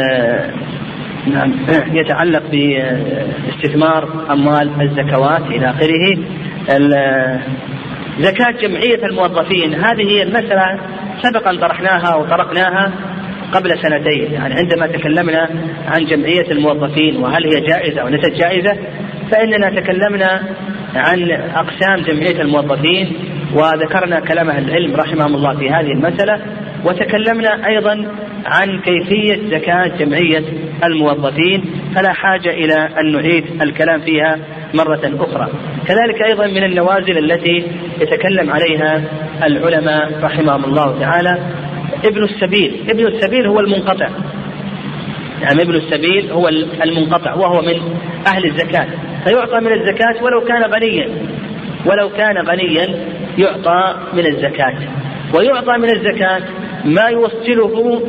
[1.26, 1.52] نعم
[1.92, 6.16] يتعلق باستثمار أموال الزكوات إلى آخره.
[8.20, 9.74] زكاة جمعية الموظفين.
[9.74, 10.80] هذه هي المسألة
[11.22, 12.92] سبقا طرحناها وطرقناها
[13.52, 14.32] قبل سنتين.
[14.32, 15.48] يعني عندما تكلمنا
[15.86, 18.76] عن جمعية الموظفين وهل هي جائزة أو ليست جائزة
[19.30, 20.42] فإننا تكلمنا
[20.94, 23.12] عن أقسام جمعية الموظفين
[23.54, 26.40] وذكرنا كلام أهل العلم رحمهم الله في هذه المسألة
[26.84, 28.06] وتكلمنا أيضا
[28.46, 30.44] عن كيفية زكاة جمعية
[30.84, 31.64] الموظفين.
[31.94, 34.38] فلا حاجة إلى أن نعيد الكلام فيها
[34.74, 35.48] مرة أخرى.
[35.86, 37.66] كذلك أيضا من النوازل التي
[38.00, 39.02] يتكلم عليها
[39.44, 41.38] العلماء رحمهم الله تعالى.
[42.04, 44.08] ابن السبيل ابن السبيل هو المنقطع.
[45.42, 46.48] يعني ابن السبيل هو
[46.84, 47.96] المنقطع وهو من
[48.26, 48.86] أهل الزكاة.
[49.24, 51.08] فيعطى من الزكاة ولو كان غنيا
[51.86, 53.06] ولو كان غنيا
[53.38, 54.78] يعطى من الزكاة.
[55.34, 56.42] ويعطى من الزكاة
[56.84, 58.02] ما يوصله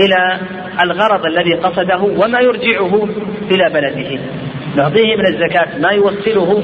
[0.00, 0.40] إلى
[0.82, 3.08] الغرض الذي قصده وما يرجعه
[3.50, 4.20] إلى بلده.
[4.78, 6.62] نعطيه من الزكاة ما يوصله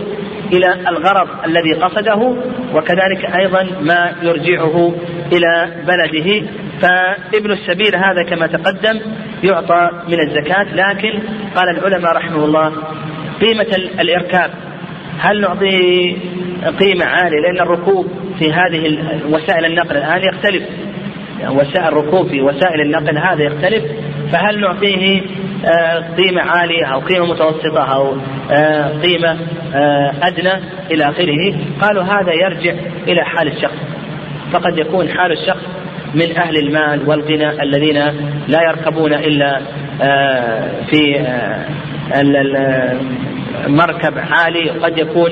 [0.52, 2.36] إلى الغرض الذي قصده
[2.74, 4.94] وكذلك أيضا ما يرجعه
[5.32, 6.46] إلى بلده.
[6.80, 9.00] فابن السبيل هذا كما تقدم
[9.44, 11.20] يعطى من الزكاة لكن
[11.54, 12.72] قال العلماء رحمه الله
[13.40, 14.50] قيمة الإركاب
[15.18, 16.16] هل نعطيه
[16.80, 18.06] قيمة عالية؟ لأن الركوب
[18.38, 18.98] في هذه
[19.30, 20.62] وسائل النقل الآن يختلف.
[21.50, 23.84] وسائل الركوب في وسائل النقل هذا يختلف.
[24.32, 25.22] فهل نعطيه
[25.64, 28.16] آه، قيمة عالية أو قيمة متوسطة أو
[28.52, 29.38] آه، قيمة
[29.74, 30.52] آه، أدنى
[30.90, 32.74] إلى آخره؟ قالوا هذا يرجع
[33.08, 33.78] إلى حال الشخص.
[34.52, 35.83] فقد يكون حال الشخص
[36.14, 37.98] من أهل المال والغنى الذين
[38.48, 39.60] لا يركبون إلا
[40.90, 41.26] في
[43.66, 45.30] مركب عالي قد يكون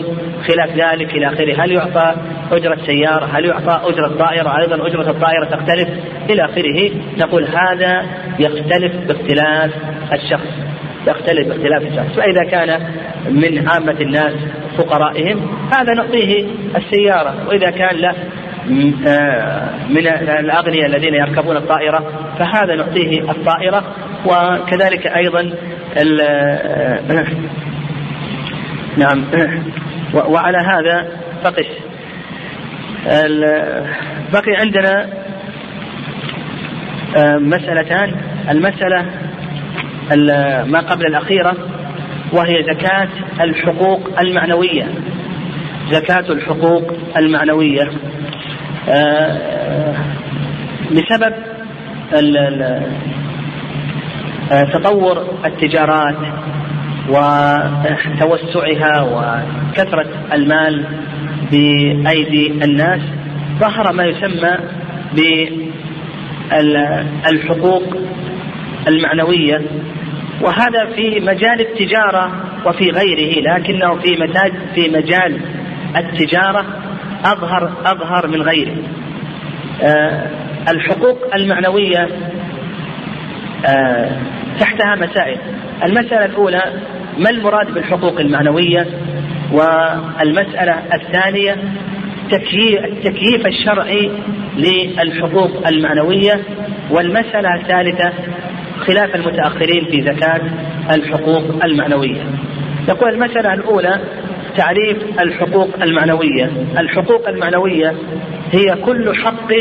[0.49, 2.14] خلاف ذلك إلى آخره، هل يعطى
[2.53, 5.89] أجرة سيارة؟ هل يعطى أجرة طائرة؟ أيضا أجرة الطائرة تختلف
[6.30, 8.07] إلى آخره، نقول هذا
[8.39, 9.70] يختلف باختلاف
[10.12, 10.49] الشخص.
[11.07, 12.80] يختلف باختلاف الشخص، فإذا كان
[13.30, 14.35] من عامة الناس
[14.78, 18.14] فقرائهم هذا نعطيه السيارة، وإذا كان له
[19.89, 20.07] من
[20.39, 22.05] الأغنياء الذين يركبون الطائرة
[22.39, 23.85] فهذا نعطيه الطائرة
[24.27, 25.53] وكذلك أيضا
[28.97, 29.25] نعم
[30.15, 31.09] وعلى هذا
[31.45, 31.67] فقس
[34.33, 35.09] بقي عندنا
[37.17, 38.15] آه، مسألتان.
[38.51, 39.07] المسألة
[40.65, 41.57] ما قبل الأخيرة
[42.33, 43.09] وهي زكاة
[43.41, 44.89] الحقوق المعنوية.
[45.91, 47.83] زكاة الحقوق المعنوية.
[47.83, 47.91] آه،
[50.91, 51.35] بسبب
[54.53, 56.16] آه، تطور التجارات
[57.09, 60.87] وتوسعها وكثرة المال
[61.51, 63.01] بأيدي الناس
[63.61, 64.57] ظهر ما يسمى
[67.24, 67.97] بالحقوق
[68.89, 69.61] المعنوية
[70.41, 72.33] وهذا في مجال التجارة
[72.66, 74.16] وفي غيره لكنه في
[74.74, 75.41] في مجال
[75.97, 76.82] التجارة
[77.25, 78.77] أظهر أظهر من غيره
[79.83, 80.31] آه،
[80.68, 82.09] الحقوق المعنوية
[83.66, 84.11] آه،
[84.61, 85.39] تحتها مسائل.
[85.85, 86.62] المسألة الأولى
[87.18, 88.87] ما المراد بالحقوق المعنوية؟
[89.53, 91.57] والمسألة الثانية
[92.31, 94.11] تكييف التكييف الشرعي
[94.57, 96.41] للحقوق المعنوية.
[96.91, 98.12] والمسألة الثالثة
[98.87, 100.41] خلاف المتأخرين في زكاة
[100.91, 102.23] الحقوق المعنوية.
[102.89, 104.01] يقول المسألة الأولى
[104.57, 106.50] تعريف الحقوق المعنوية.
[106.78, 107.94] الحقوق المعنوية
[108.53, 109.53] هي كل حق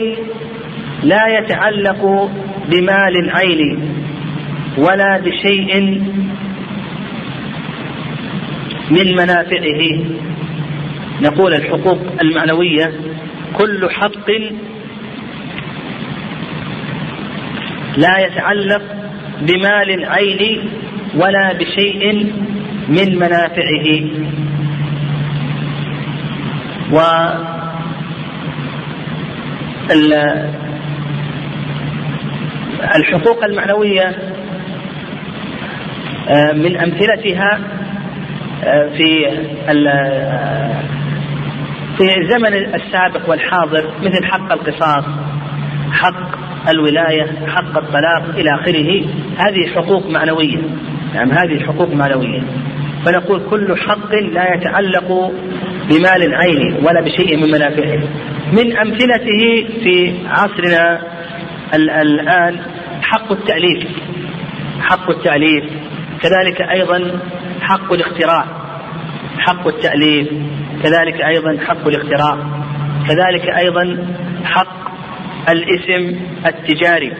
[1.03, 2.29] لا يتعلق
[2.69, 3.79] بمال عيني
[4.77, 6.01] ولا بشيء
[8.91, 10.05] من منافعه.
[11.21, 12.91] نقول الحقوق المعنوية
[13.53, 14.31] كل حق
[17.97, 18.81] لا يتعلق
[19.41, 20.59] بمال عيني
[21.15, 22.33] ولا بشيء
[22.89, 24.01] من منافعه.
[26.91, 26.99] و
[32.95, 34.15] الحقوق المعنوية
[36.29, 37.59] آه، من أمثلتها
[38.63, 39.29] آه، في
[41.97, 45.05] في الزمن السابق والحاضر مثل حق القصاص
[45.91, 49.05] حق الولاية حق الطلاق إلى آخره.
[49.37, 50.57] هذه حقوق معنوية.
[51.15, 52.41] نعم هذه حقوق معنوية.
[53.05, 55.31] فنقول كل حق لا يتعلق
[55.91, 57.99] بمال عيني ولا بشيء من منافعه.
[58.53, 61.01] من أمثلته في عصرنا
[61.75, 62.59] الآن
[63.01, 63.87] حق التأليف.
[64.81, 65.63] حق التأليف.
[66.21, 67.19] كذلك أيضا
[67.61, 68.45] حق الاختراع.
[69.37, 70.27] حق التأليف.
[70.83, 72.37] كذلك أيضا حق الاختراع.
[73.07, 74.07] كذلك أيضا
[74.45, 74.91] حق
[75.49, 77.13] الاسم التجاري.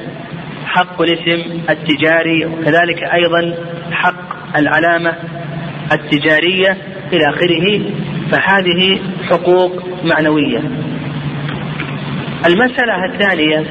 [0.66, 2.46] حق الاسم التجاري.
[2.46, 3.56] وكذلك أيضا
[3.92, 5.14] حق العلامة
[5.92, 6.78] التجارية
[7.14, 7.82] إلى آخره.
[8.32, 10.60] فهذه حقوق معنوية.
[12.46, 13.66] المسألة الثانية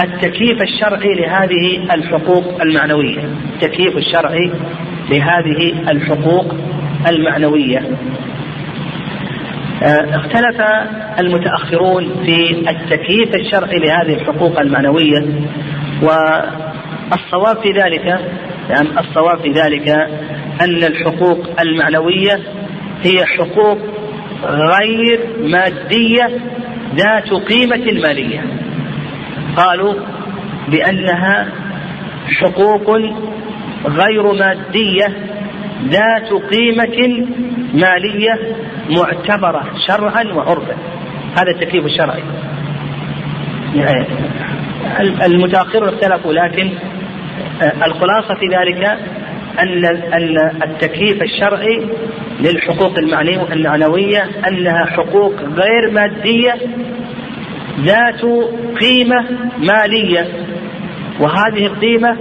[0.00, 3.24] التكييف الشرعي لهذه الحقوق المعنوية.
[3.54, 4.52] التكييف الشرعي
[5.10, 6.54] لهذه الحقوق
[7.10, 7.78] المعنوية.
[9.82, 10.60] آه، اختلف
[11.18, 15.26] المتأخرون في التكييف الشرعي لهذه الحقوق المعنوية
[16.02, 18.04] والصواب في ذلك
[18.70, 19.88] يعني الصواب في ذلك
[20.60, 22.40] أن الحقوق المعنوية
[23.02, 23.78] هي حقوق
[24.44, 26.40] غير مادية
[26.96, 28.44] ذات قيمة مالية.
[29.56, 29.94] قالوا
[30.68, 31.48] بأنها
[32.40, 32.96] حقوق
[33.86, 35.06] غير مادية
[35.84, 37.26] ذات قيمة
[37.74, 38.56] مالية
[38.90, 40.74] معتبرة شرعا وعرفا.
[41.36, 42.22] هذا التكليف الشرعي.
[45.26, 46.70] المتأخرون اختلفوا لكن
[47.62, 48.98] الخلاصة في ذلك
[49.58, 51.88] أن التكليف الشرعي
[52.40, 52.98] للحقوق
[53.52, 56.54] المعنوية أنها حقوق غير مادية
[57.80, 58.20] ذات
[58.80, 59.24] قيمة
[59.58, 60.26] مالية
[61.20, 62.16] وهذه القيمة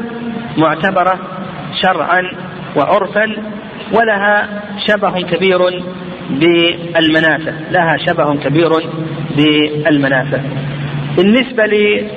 [0.57, 1.19] معتبرة
[1.81, 2.21] شرعا
[2.75, 3.35] وعرفا
[3.93, 5.59] ولها شبه كبير
[6.29, 8.69] بالمنافع لها شبه كبير
[9.37, 10.41] بالمنافع.
[11.17, 11.73] بالنسبة ل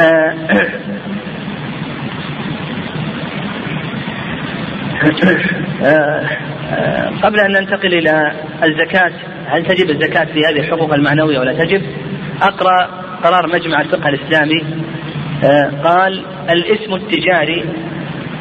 [0.00, 0.88] آه، آه، آه،
[7.22, 8.32] قبل أن ننتقل إلى
[8.64, 9.12] الزكاة
[9.46, 11.82] هل تجب الزكاة في هذه الحقوق المعنوية ولا تجب؟
[12.42, 12.86] أقرأ
[13.24, 14.64] قرار مجمع الفقه الإسلامي
[15.84, 17.64] قال الاسم التجاري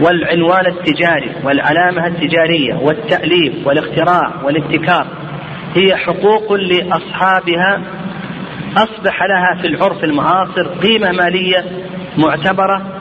[0.02, 5.08] والعنوان التجاري والعلامة التجارية والتأليف والاختراع والابتكار
[5.76, 7.82] هي حقوق لأصحابها
[8.78, 11.66] أصبح لها في العرف المعاصر قيمة مالية
[12.18, 12.97] معتبرة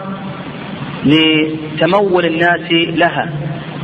[1.07, 3.31] لتمول الناس لها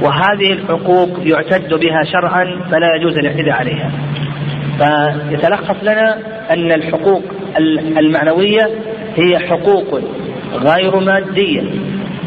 [0.03, 3.91] وهذه الحقوق يعتد بها شرعا فلا يجوز الاعتداء عليها
[4.79, 6.19] فيتلخص لنا
[6.51, 7.23] أن الحقوق
[7.99, 8.71] المعنوية
[9.17, 10.01] هي حقوق
[10.53, 11.63] غير مادية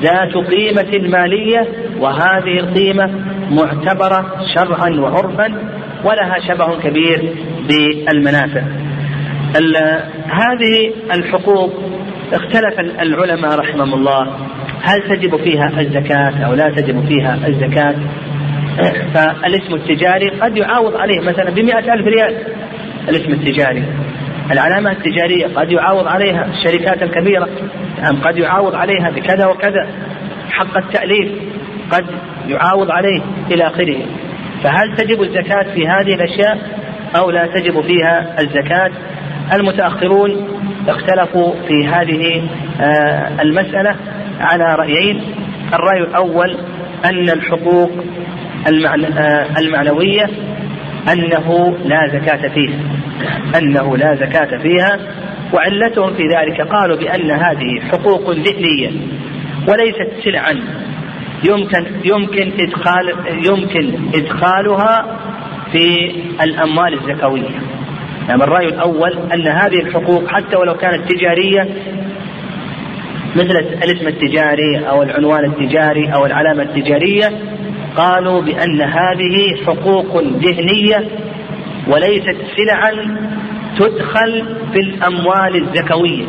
[0.01, 1.67] ذات قيمة مالية
[1.99, 3.09] وهذه القيمة
[3.51, 5.53] معتبرة شرعا وعرفا
[6.03, 7.35] ولها شبه كبير
[7.67, 8.61] بالمنافع.
[10.25, 11.73] هذه الحقوق
[12.33, 14.37] اختلف العلماء رحمهم الله.
[14.81, 17.95] هل تجب فيها الزكاة أو لا تجب فيها الزكاة؟
[19.13, 21.21] فالاسم التجاري قد يعاوض عليه.
[21.21, 22.35] مثلا بمئة ألف ريال.
[23.09, 23.83] الاسم التجاري.
[24.51, 26.45] العلامة التجارية قد يعاوض عليها.
[26.45, 27.49] الشركات الكبيرة
[28.01, 29.89] نعم قد يعاوض عليها بكذا وكذا.
[30.49, 31.31] حق التأليف
[31.91, 32.05] قد
[32.47, 33.21] يعاوض عليه
[33.51, 34.05] إلى آخره.
[34.63, 36.57] فهل تجب الزكاة في هذه الأشياء
[37.15, 38.91] أو لا تجب فيها الزكاة؟
[39.53, 40.55] المتأخرون
[40.87, 42.49] اختلفوا في هذه
[42.81, 43.95] آه، المسألة
[44.39, 45.21] على رأيين.
[45.73, 46.57] الرأي الأول
[47.05, 47.91] أن الحقوق
[48.67, 50.29] آه، المعنوية
[51.13, 52.79] أنه لا زكاة فيها
[53.57, 54.99] أنه لا زكاة فيها
[55.53, 58.91] وعلتهم في ذلك قالوا بأن هذه حقوق ذهنية
[59.67, 60.59] وليست سلعا
[61.43, 63.13] يمكن يمكن إدخال
[63.45, 65.19] يمكن إدخالها
[65.71, 67.74] في الأموال الزكوية.
[68.29, 71.69] يعني الرأي الأول أن هذه الحقوق حتى ولو كانت تجارية
[73.35, 77.29] مثل الاسم التجاري أو العنوان التجاري أو العلامة التجارية
[77.97, 81.07] قالوا بأن هذه حقوق ذهنية
[81.87, 83.17] وليست سلعا
[83.79, 86.25] تدخل في الأموال الزكوية.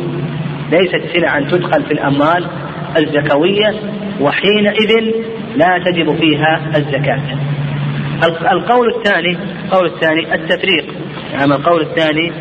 [0.71, 2.47] ليست سلعا تدخل في الأموال
[2.97, 3.73] الزكوية
[4.21, 5.13] وحينئذ
[5.55, 7.21] لا تجب فيها الزكاة.
[8.51, 10.85] القول الثاني القول الثاني التفريق.
[11.31, 12.31] يعني القول الثاني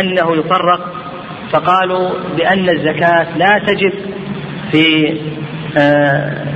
[0.00, 0.94] أنه يفرق
[1.52, 3.92] فقالوا بأن الزكاة لا تجب
[4.72, 5.16] في
[5.78, 6.46] آه،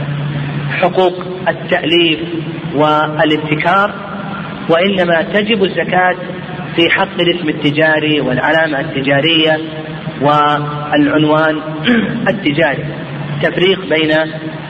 [0.71, 2.21] حقوق التأليف
[2.75, 3.95] والابتكار
[4.69, 6.17] وإنما تجب الزكاة
[6.77, 9.59] في حق الاسم التجاري والعلامة التجارية
[10.23, 11.61] والعنوان
[12.33, 12.85] التجاري.
[13.43, 14.13] تفريق بين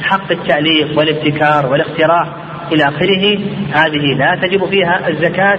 [0.02, 3.38] حق التأليف والابتكار والاختراع إلى آخره
[3.72, 5.58] هذه لا تجب فيها الزكاة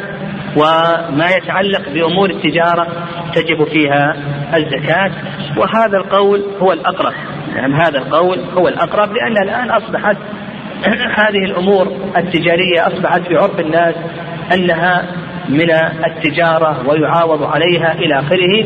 [0.55, 2.87] وما يتعلق بأمور التجارة
[3.33, 4.15] تجب فيها
[4.55, 5.11] الزكاة
[5.57, 7.13] وهذا القول هو الأقرب
[7.55, 10.17] يعني هذا القول هو الأقرب لأن الآن أصبحت
[11.21, 11.87] هذه الأمور
[12.17, 13.95] التجارية أصبحت في عرف الناس
[14.53, 15.05] أنها
[15.49, 15.71] من
[16.05, 18.65] التجارة ويعاوض عليها إلى آخره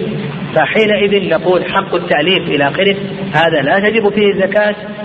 [0.55, 2.95] فحينئذ نقول حق التأليف إلى آخره
[3.33, 4.98] هذا لا تجب فيه زكاة آه،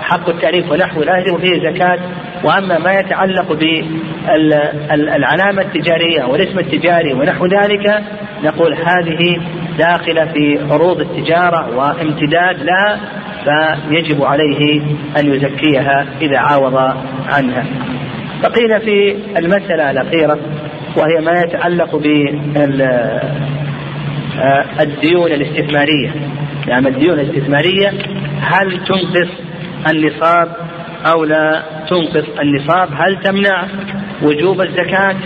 [0.00, 1.98] حق التأليف ونحو لا يجب فيه زكاة.
[2.44, 3.52] وأما ما يتعلق
[4.28, 8.02] بالعلامة التجارية والاسم التجاري ونحو ذلك
[8.44, 9.40] نقول هذه
[9.78, 13.00] داخلة في عروض التجارة وامتداد لها
[13.44, 14.82] فيجب عليه
[15.16, 16.76] أن يزكيها إذا عاوض
[17.26, 17.64] عنها.
[18.42, 20.38] فقيل في المسألة الأخيرة
[20.96, 22.42] وهي ما يتعلق بالديون
[25.30, 26.12] آه، الاستثمارية.
[26.68, 27.90] يعني الديون الاستثمارية
[28.40, 29.28] هل تنقص
[29.90, 30.56] النصاب
[31.06, 33.66] أو لا تنقص النصاب؟ هل تمنع
[34.22, 35.16] وجوب الزكاة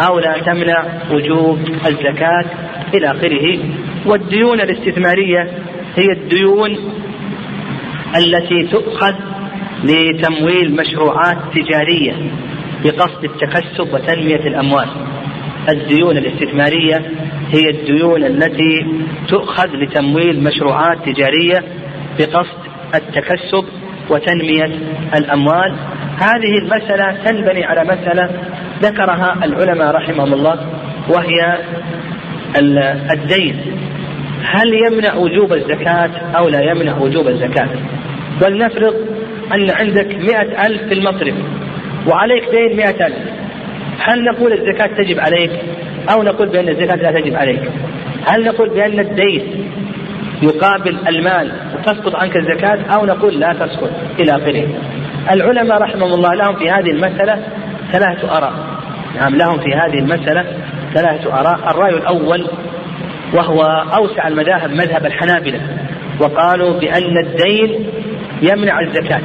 [0.00, 2.44] أو لا تمنع وجوب الزكاة؟
[2.94, 3.58] إلى آخره.
[4.06, 5.50] والديون الاستثمارية
[5.96, 6.78] هي الديون
[8.16, 9.14] التي تؤخذ
[9.84, 12.12] لتمويل مشروعات تجارية
[12.84, 14.88] بقصد التكسب وتنمية الأموال.
[15.68, 17.10] الديون الاستثمارية
[17.52, 18.86] هي الديون التي
[19.28, 21.64] تؤخذ لتمويل مشروعات تجارية
[22.18, 22.58] بقصد
[22.94, 23.64] التكسب
[24.10, 24.78] وتنمية
[25.14, 25.76] الأموال.
[26.20, 28.30] هذه المسألة تنبني على مسألة
[28.82, 30.58] ذكرها العلماء رحمهم الله
[31.08, 31.58] وهي
[33.12, 33.60] الدين.
[34.44, 37.68] هل يمنع وجوب الزكاة أو لا يمنع وجوب الزكاة؟
[38.42, 38.94] ولنفرض
[39.54, 41.34] أن عندك مئة ألف في المصرف
[42.06, 43.18] وعليك دين مئة ألف.
[43.98, 45.50] هل نقول الزكاة تجب عليك
[46.12, 47.60] أو نقول بأن الزكاة لا تجب عليك؟
[48.26, 49.70] هل نقول بأن الدين
[50.42, 51.52] يقابل المال
[51.82, 54.68] تسقط عنك الزكاة أو نقول لا تسقط إلى آخره.
[55.30, 57.42] العلماء رحمهم الله لهم في هذه المسألة
[57.92, 58.52] ثلاثة آراء.
[59.16, 60.44] نعم لهم في هذه المسألة
[60.94, 61.70] ثلاثة آراء.
[61.70, 62.46] الرأي الأول
[63.34, 63.62] وهو
[63.96, 65.60] أوسع المذاهب مذهب الحنابلة
[66.20, 67.86] وقالوا بأن الدين
[68.42, 69.22] يمنع الزكاة.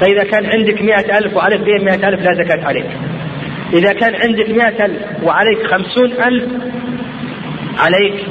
[0.00, 2.86] فإذا كان عندك مئة ألف وعليك دين مئة ألف لا زكاة عليك.
[3.72, 6.44] إذا كان عندك مئة ألف وعليك خمسون ألف
[7.78, 8.26] عليك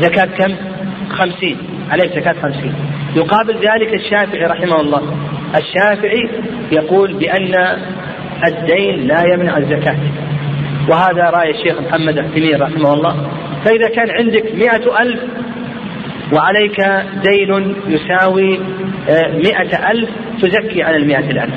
[0.00, 0.54] زكاة كم؟
[1.10, 1.75] خمسين.
[1.90, 2.74] عليك زكاة خمسين
[3.16, 5.02] يقابل ذلك الشافعي رحمه الله.
[5.56, 6.30] الشافعي
[6.72, 7.54] يقول بأن
[8.46, 9.96] الدين لا يمنع الزكاة.
[10.88, 13.30] وهذا رأي الشيخ محمد التمير رحمه الله.
[13.64, 15.20] فإذا كان عندك مئة ألف
[16.32, 16.80] وعليك
[17.22, 18.60] دين يساوي
[19.08, 20.10] آه، مئة ألف
[20.42, 21.54] تزكي على المئة الألف.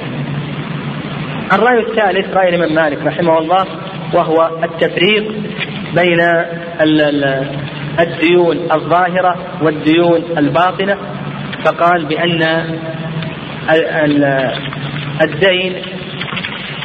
[1.54, 3.66] الرأي الثالث رأي الإمام مالك رحمه الله
[4.14, 5.32] وهو التفريق
[5.96, 6.20] بين
[8.00, 10.98] الديون الظاهرة والديون الباطنة
[11.66, 12.44] فقال بأن
[15.22, 15.76] الدين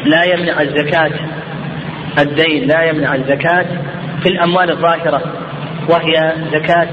[0.04, 1.10] لا يمنع الزكاة.
[2.18, 3.66] الدين لا يمنع الزكاة
[4.22, 5.22] في الأموال الظاهرة
[5.88, 6.88] وهي زكاة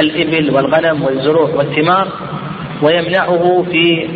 [0.00, 2.08] الإبل والغنم والزروع والثمار
[2.82, 4.08] ويمنعه في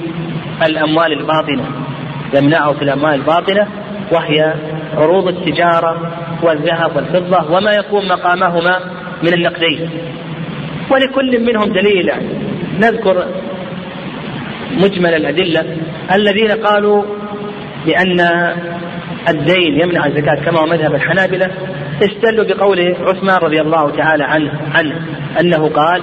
[0.67, 1.65] الأموال الباطنة.
[2.35, 3.69] يمنعه في الأموال الباطنة
[4.13, 4.55] وهي
[4.97, 6.13] عروض التجارة
[6.43, 8.81] والذهب والفضة وما يقوم مقامهما
[9.23, 9.91] من النقدين.
[10.91, 12.13] ولكل منهم دليل.
[12.79, 13.27] نذكر
[14.73, 15.77] مجمل الأدلة
[16.15, 17.05] الذين قالوا
[17.87, 18.21] بأن
[19.29, 21.51] الدين يمنع الزكاة كما هو مذهب الحنابلة.
[22.03, 25.01] استدلوا بقول عثمان رضي الله تعالى عنه عنه
[25.41, 26.03] أنه قال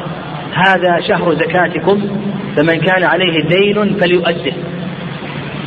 [0.53, 2.21] هذا شهر زكاتكم
[2.55, 4.53] فمن كان عليه دين فليؤده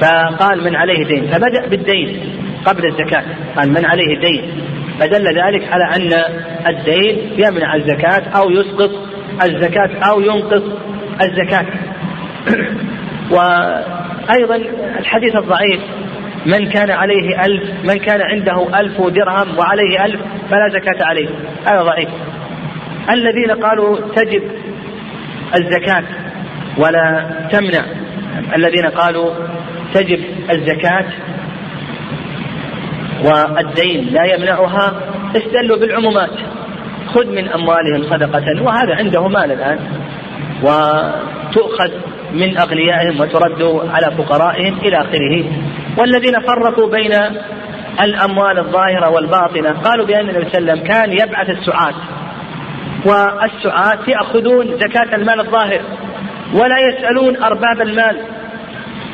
[0.01, 2.20] فقال من عليه دين؟ فبدأ بالدين.
[2.65, 3.25] قبل الزكاة.
[3.57, 4.51] قال من عليه دين.
[5.01, 6.25] فدل ذلك على أن
[6.67, 8.91] الدين يمنع الزكاة أو يسقط
[9.45, 10.63] الزكاة أو ينقص
[11.23, 11.67] الزكاة.
[13.35, 14.57] وأيضا
[14.99, 15.81] الحديث الضعيف
[16.47, 21.29] من كان عليه ألف من كان عنده ألف درهم وعليه ألف فلا زكاة عليه.
[21.67, 22.09] هذا ضعيف.
[23.11, 24.43] الذين قالوا تجب
[25.55, 26.05] الزكاة
[26.79, 27.85] ولا تمنع.
[28.57, 29.35] الذين قالوا
[29.95, 31.05] تجب الزكاة
[33.25, 34.93] والدين لا يمنعها
[35.37, 36.31] استدلوا بالعمومات.
[37.14, 39.79] خذ من أموالهم صدقة وهذا عنده مال الآن.
[40.62, 41.91] وتؤخذ
[42.33, 45.45] من أغنيائهم وترد على فقرائهم إلى آخره.
[45.99, 47.12] والذين فرقوا بين
[48.01, 51.95] الأموال الظاهرة والباطنة قالوا بأن النبي صلى الله عليه وسلم كان يبعث السعاة.
[53.07, 55.81] والسعاة يأخذون زكاة المال الظاهر
[56.55, 58.16] ولا يسألون أرباب المال.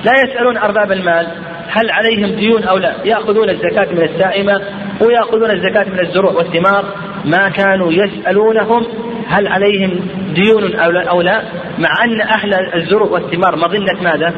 [0.05, 1.27] لا يسألون أرباب المال.
[1.69, 4.61] هل عليهم ديون أو لا؟ يأخذون الزكاة من السائمة
[5.01, 6.85] ويأخذون الزكاة من الزروع والثمار.
[7.25, 8.87] ما كانوا يسألونهم
[9.29, 10.01] هل عليهم
[10.35, 11.43] ديون أو لا, أو لا
[11.79, 14.35] مع أن أهل الزروع والثمار مظنة ماذا؟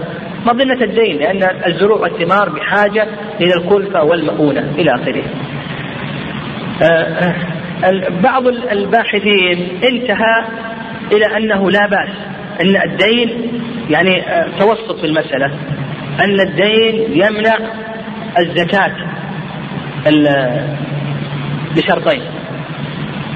[0.46, 3.06] مظنة الدين لأن الزروع والثمار بحاجة
[3.40, 5.22] إلى الكلفة والمؤونة إلى آخره.
[6.82, 7.34] آه،
[7.84, 10.44] آه، بعض الباحثين انتهى
[11.12, 12.10] إلى أنه لا بأس
[12.60, 13.52] أن الدين
[13.90, 15.52] يعني آه، توسط في المسألة.
[16.20, 17.56] أن الدين يمنع
[18.38, 18.92] الزكاة
[21.76, 22.22] بشرطين.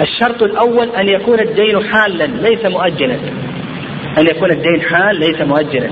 [0.01, 3.19] الشرط الأول أن يكون الدين حالا ليس مؤجلا.
[4.19, 5.91] أن يكون الدين حال ليس مؤجلا.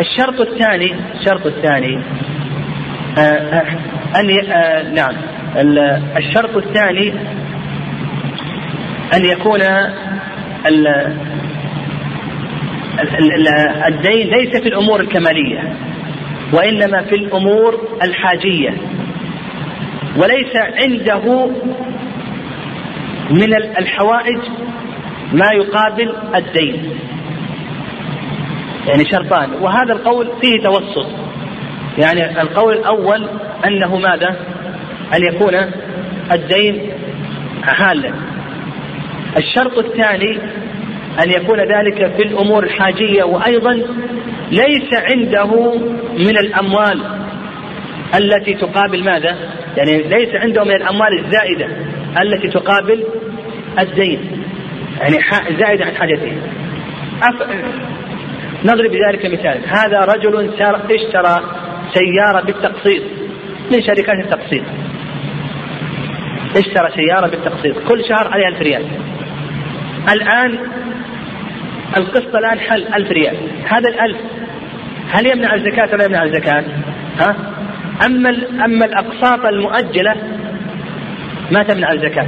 [0.00, 2.02] الشرط الثاني الشرط الثاني
[3.18, 3.66] آه، آه،
[4.16, 5.14] أن آه، نعم.
[6.16, 7.12] الشرط الثاني
[9.14, 9.60] أن يكون
[13.88, 15.76] الدين ليس في الأمور الكمالية
[16.52, 18.74] وإنما في الأمور الحاجية
[20.16, 21.50] وليس عنده
[23.30, 24.38] من الحوائج
[25.32, 26.90] ما يقابل الدين.
[28.88, 29.50] يعني شرطان.
[29.60, 31.06] وهذا القول فيه توسط.
[31.98, 33.28] يعني القول الأول
[33.66, 34.36] أنه ماذا؟
[35.14, 35.54] أن يكون
[36.32, 36.90] الدين
[37.62, 38.14] حالا.
[39.36, 40.38] الشرط الثاني
[41.22, 43.72] أن يكون ذلك في الأمور الحاجية وأيضا
[44.50, 45.74] ليس عنده
[46.18, 47.00] من الأموال
[48.14, 49.36] التي تقابل ماذا؟
[49.76, 51.66] يعني ليس عنده من الأموال الزائدة
[52.22, 53.04] التي تقابل
[53.78, 54.44] الدين
[55.00, 55.18] يعني
[55.58, 56.32] زائدة عن حاجته.
[57.22, 57.42] أف...
[58.64, 59.60] نضرب بذلك مثال.
[59.68, 60.50] هذا رجل
[60.90, 61.40] اشترى
[61.94, 63.02] سيارة بالتقسيط
[63.72, 64.62] من شركات التقسيط.
[66.56, 68.84] اشترى سيارة بالتقسيط كل شهر عليها ألف ريال.
[70.12, 70.58] الآن
[71.96, 73.36] القسط الآن حل ألف ريال
[73.68, 74.16] هذا الألف
[75.10, 76.64] هل يمنع الزكاة ولا يمنع الزكاة؟
[77.20, 77.36] ها؟
[78.06, 78.30] أما
[78.64, 80.14] أما الأقساط المؤجلة
[81.50, 82.26] ما تمنع الزكاة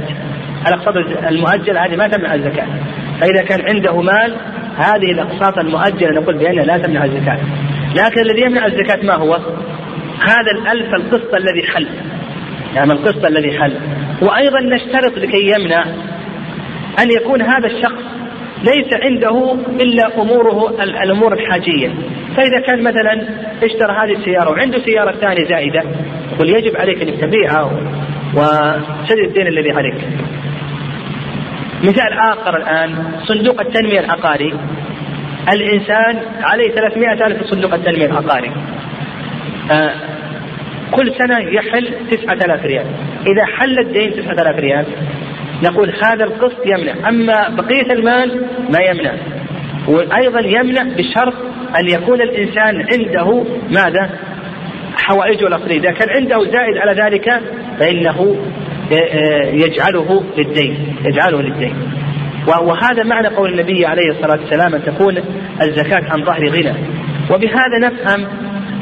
[0.67, 0.93] الأقساط
[1.29, 2.67] المؤجلة هذه ما تمنع الزكاة
[3.21, 4.35] فإذا كان عنده مال
[4.77, 7.39] هذه الأقساط المؤجلة نقول بأنها لا تمنع الزكاة
[7.95, 9.33] لكن الذي يمنع الزكاة ما هو؟
[10.21, 11.87] هذا الألف القسط الذي حل
[12.75, 13.73] يعني القسط الذي حل
[14.21, 15.85] وأيضا نشترط لكي يمنع
[16.99, 18.16] أن يكون هذا الشخص
[18.63, 21.89] ليس عنده إلا أموره الأمور الحاجية.
[22.35, 23.27] فإذا كان مثلا
[23.63, 25.83] اشترى هذه السيارة وعنده سيارة ثانية زائدة
[26.33, 27.71] يقول يجب عليك أنك تبيعها
[28.33, 29.95] وسدد الدين الذي عليك.
[31.83, 32.95] مثال آخر الآن
[33.25, 34.53] صندوق التنمية العقاري.
[35.53, 38.51] الإنسان عليه 300 ألف في صندوق التنمية العقاري.
[39.71, 39.93] آه
[40.91, 42.85] كل سنة يحل 9000 ريال.
[43.27, 44.85] إذا حل الدين 9000 ريال
[45.63, 49.13] نقول هذا القسط يمنع أما بقية المال ما يمنع
[49.87, 51.33] وأيضا يمنع بشرط
[51.79, 54.09] أن يكون الإنسان عنده ماذا؟
[54.95, 57.41] حوائجه الأصلية إذا كان عنده زائد على ذلك
[57.79, 58.35] فإنه
[59.53, 60.95] يجعله للدين.
[61.05, 61.75] يجعله للدين.
[62.47, 65.17] وهذا معنى قول النبي عليه الصلاة والسلام أن تكون
[65.61, 66.73] الزكاة عن ظهر غنى.
[67.31, 68.25] وبهذا نفهم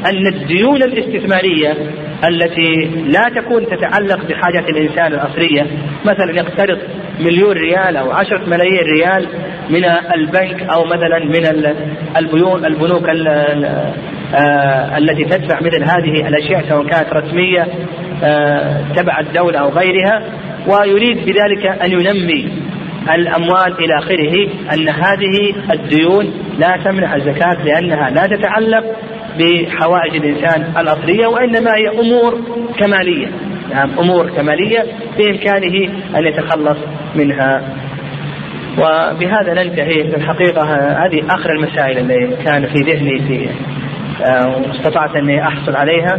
[0.06, 1.76] أن الديون الاستثمارية
[2.24, 2.74] التي
[3.06, 5.66] لا تكون تتعلق بحاجات الإنسان الأصلية.
[6.04, 6.78] مثلا يقترض
[7.20, 9.28] مليون ريال أو عشرة ملايين ريال
[9.70, 11.74] من البنك أو مثلا من
[12.16, 13.08] البيون البنوك
[14.34, 17.66] آه، التي تدفع مثل هذه الأشياء سواء كانت رسمية
[18.24, 20.22] آه، تبع الدولة أو غيرها.
[20.66, 22.48] ويريد بذلك أن ينمي
[23.14, 28.84] الأموال إلى آخره أن هذه الديون لا تمنع الزكاة لأنها لا تتعلق
[29.38, 32.40] بحوائج الإنسان الأصلية وإنما هي أمور
[32.78, 33.28] كمالية.
[33.70, 34.84] نعم أمور كمالية
[35.18, 36.78] بإمكانه أن يتخلص
[37.14, 37.62] منها.
[38.78, 40.62] وبهذا ننتهي في الحقيقة.
[41.06, 43.48] هذه آخر المسائل اللي كان في ذهني في
[44.68, 46.18] واستطعت آه، أني أحصل عليها.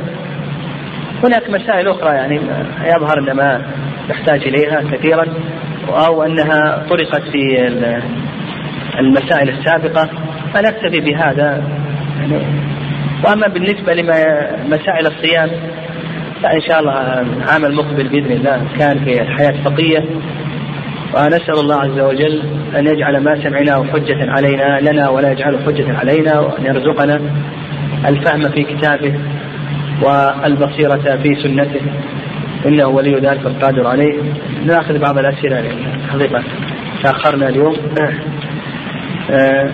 [1.24, 2.36] هناك مسائل أخرى يعني
[2.86, 3.62] يظهر أن ما
[4.10, 5.26] نحتاج إليها كثيرا
[5.90, 7.68] أو أنها طرقت في
[9.00, 10.10] المسائل السابقة.
[10.54, 11.64] فنكتفي بهذا.
[12.20, 12.42] يعني
[13.26, 15.50] وأما بالنسبة لمسائل الصيام
[16.44, 20.06] فإن شاء الله العام المقبل بإذن الله كان في الحياة الفقية
[21.14, 22.42] ونسأل الله عز وجل
[22.76, 27.22] أن يجعل ما سمعناه حجة علينا لنا ولا يجعله حجة علينا وأن يرزقنا
[28.08, 29.20] الفهم في كتابه
[30.02, 31.82] والبصيرة في سنته.
[32.66, 34.22] إنه ولي ذلك القادر عليه.
[34.66, 35.64] نأخذ بعض الأسئلة
[36.10, 36.44] حقيقة
[37.04, 37.76] تأخرنا اليوم.
[39.32, 39.72] آه،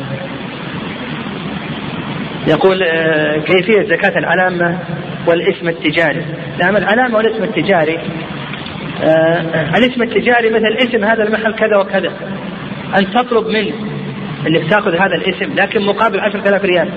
[2.47, 4.79] يقول آه، كيفية زكاة العلامة
[5.27, 6.25] والاسم التجاري.
[6.59, 7.99] نعم العلامة والاسم التجاري
[9.03, 12.11] آه الاسم التجاري مثل اسم هذا المحل كذا وكذا.
[12.97, 13.73] أن تطلب منه
[14.47, 16.89] أنك تأخذ هذا الاسم لكن مقابل عشرة آلاف ريال.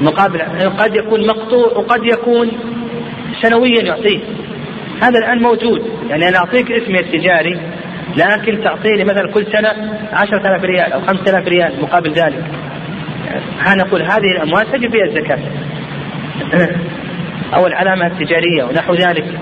[0.00, 0.40] مقابل
[0.78, 2.50] قد يكون مقطوع وقد يكون
[3.42, 4.20] سنويا يعطيه
[5.02, 5.82] هذا الآن موجود.
[6.10, 7.60] يعني أنا أعطيك اسمي التجاري
[8.16, 12.44] لكن تعطيني مثلا كل سنة عشرة آلاف ريال أو خمسة آلاف ريال مقابل ذلك.
[13.58, 15.38] ها نقول هذه الأموال تجب فيها الزكاة.
[17.56, 19.40] أو العلامة التجارية ونحو ذلك.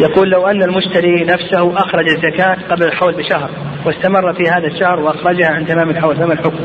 [0.00, 3.50] يقول لو أن المشتري نفسه أخرج الزكاة قبل الحول بشهر
[3.84, 6.64] واستمر في هذا الشهر وأخرجها عند تمام الحول فما الحكم؟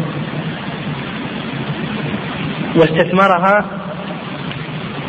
[2.76, 3.66] واستثمرها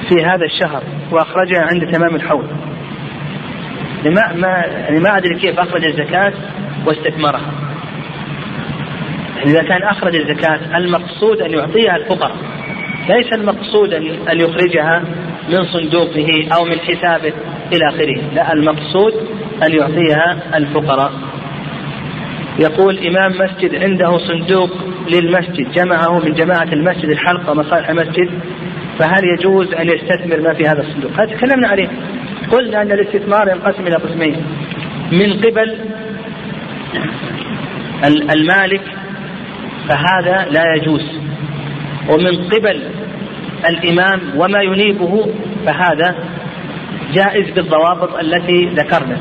[0.09, 2.47] في هذا الشهر وأخرجها عند تمام الحول.
[4.05, 6.33] لما ما يعني ما أدري كيف أخرج الزكاة
[6.87, 7.53] واستثمرها.
[9.45, 12.37] إذا كان أخرج الزكاة المقصود أن يعطيها الفقراء.
[13.09, 13.93] ليس المقصود
[14.28, 15.03] أن يخرجها
[15.49, 17.32] من صندوقه أو من حسابه
[17.72, 18.34] إلى آخره.
[18.34, 19.12] لا المقصود
[19.62, 21.12] أن يعطيها الفقراء.
[22.59, 24.70] يقول إمام مسجد عنده صندوق
[25.11, 28.30] للمسجد جمعه من جماعة المسجد الحلقة مصالح المسجد.
[28.99, 31.89] فهل يجوز أن يستثمر ما في هذا الصندوق؟ هذا تكلمنا عليه.
[32.53, 34.37] قلنا أن الاستثمار ينقسم إلى قسمين.
[35.12, 35.78] من قبل
[38.30, 38.82] المالك
[39.89, 41.20] فهذا لا يجوز.
[42.09, 42.82] ومن قبل
[43.68, 45.26] الإمام وما ينيبه
[45.66, 46.14] فهذا
[47.14, 49.16] جائز بالضوابط التي ذكرنا.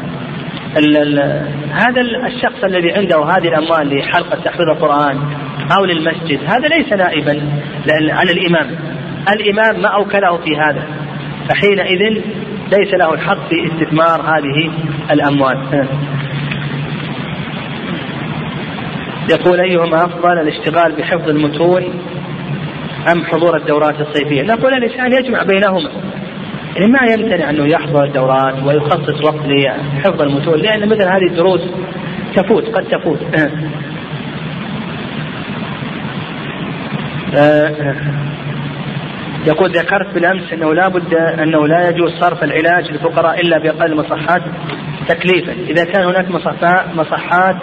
[1.71, 5.17] هذا الشخص الذي عنده هذه الأموال لحلقة تحفيظ القرآن
[5.77, 7.41] أو للمسجد هذا ليس نائبا
[8.11, 8.75] عن الإمام.
[9.33, 10.83] الإمام ما أوكله في هذا
[11.49, 12.21] فحينئذ
[12.79, 14.71] ليس له الحق في استثمار هذه
[15.11, 15.87] الأموال.
[19.29, 21.83] يقول أيهما أفضل الاشتغال بحفظ المتون
[23.11, 25.89] أم حضور الدورات الصيفية؟ نقول الإنسان يجمع بينهما.
[26.75, 31.61] يعني ما يمتنع أنه يحضر الدورات ويخصص وقت لحفظ المتون لأن مثل هذه الدروس
[32.35, 33.19] تفوت قد تفوت.
[37.37, 37.95] آه،
[39.47, 44.41] يقول ذكرت بالأمس أنه لا بد أنه لا يجوز صرف العلاج للفقراء إلا بأقل المصحات
[45.07, 45.51] تكليفا.
[45.51, 46.31] إذا كان هناك
[46.95, 47.55] مصحات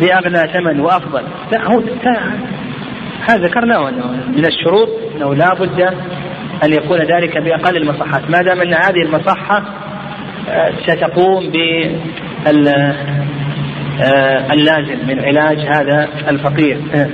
[0.00, 1.22] بأغنى ثمن وأفضل
[1.52, 1.82] لا هو
[3.28, 3.90] هذا ذكرناه
[4.36, 5.80] من الشروط أنه لا بد
[6.64, 9.64] أن يكون ذلك بأقل المصحات ما دام أن هذه المصحة
[10.48, 11.52] آه، ستقوم
[14.02, 17.08] آه، اللازم من علاج هذا الفقير آه.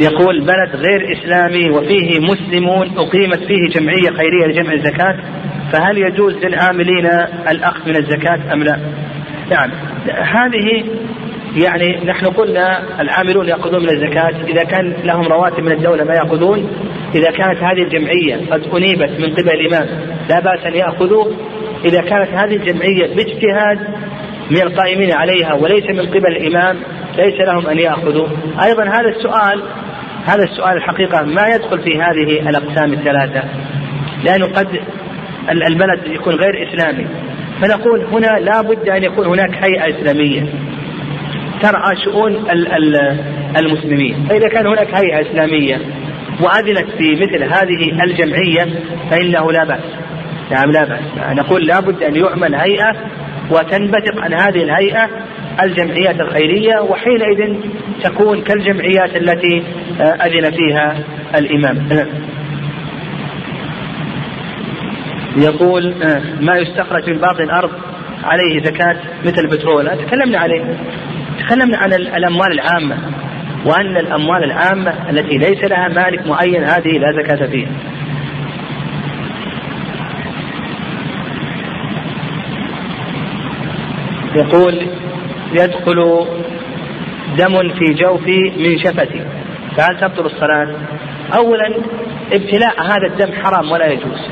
[0.00, 5.16] يقول بلد غير إسلامي وفيه مسلمون أقيمت فيه جمعية خيرية لجمع الزكاة
[5.72, 7.06] فهل يجوز للعاملين
[7.48, 8.80] الأخذ من الزكاة أم لا؟
[9.50, 9.70] نعم.
[10.08, 10.84] هذه
[11.56, 16.70] يعني نحن قلنا العاملون يأخذون من الزكاة إذا كان لهم رواتب من الدولة ما يأخذون.
[17.14, 19.86] إذا كانت هذه الجمعية قد أنيبت من قبل الإمام
[20.30, 21.24] لا بأس أن يأخذوا.
[21.84, 23.78] إذا كانت هذه الجمعية باجتهاد
[24.50, 26.76] من القائمين عليها وليس من قبل الإمام
[27.16, 28.28] ليس لهم أن يأخذوا.
[28.64, 29.62] أيضا هذا السؤال
[30.26, 33.42] هذا السؤال الحقيقة ما يدخل في هذه الأقسام الثلاثة؟
[34.24, 34.80] لأنه قد
[35.50, 37.06] البلد يكون غير إسلامي.
[37.60, 40.46] فنقول هنا لا بد أن يكون هناك هيئة إسلامية
[41.62, 42.44] ترعى شؤون
[43.56, 44.26] المسلمين.
[44.28, 45.76] فإذا كان هناك هيئة إسلامية
[46.40, 48.66] وأذنت في مثل هذه الجمعية
[49.10, 49.84] فإنه لا بأس.
[50.50, 51.36] نعم لا بأس.
[51.38, 52.92] نقول لا بد أن يعمل هيئة
[53.50, 55.08] وتنبثق عن هذه الهيئة
[55.62, 57.56] الجمعيات الخيرية وحينئذ
[58.02, 59.62] تكون كالجمعيات التي
[60.00, 60.98] أذن فيها
[61.36, 61.88] الإمام.
[65.36, 65.94] يقول
[66.40, 67.70] ما يستخرج من باطن الأرض
[68.24, 70.06] عليه زكاة مثل البترول.
[70.06, 70.76] تكلمنا عليه.
[71.38, 72.96] تكلمنا عن الأموال العامة
[73.66, 77.70] وأن الأموال العامة التي ليس لها مالك معين هذه لا زكاة فيها.
[84.36, 84.86] يقول
[85.52, 86.26] يدخل
[87.38, 89.24] دم في جوفي من شفتي
[89.76, 90.76] فهل تبطل الصلاة؟
[91.34, 91.76] أولا
[92.32, 94.28] ابتلاء هذا الدم حرام ولا يجوز.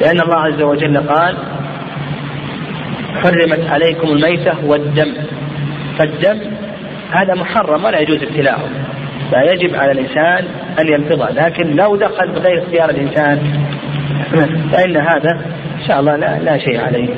[0.00, 1.36] لأن الله عز وجل قال
[3.22, 5.14] حرمت عليكم الميتة والدم.
[5.98, 6.40] فالدم
[7.10, 8.68] هذا محرم ولا يجوز ابتلاعه
[9.30, 10.44] فيجب على الإنسان
[10.78, 13.38] أن يلفظه لكن لو دخل بغير اختيار الإنسان
[14.72, 15.40] فإن هذا
[15.80, 17.08] إن شاء الله لا, لا شيء عليه.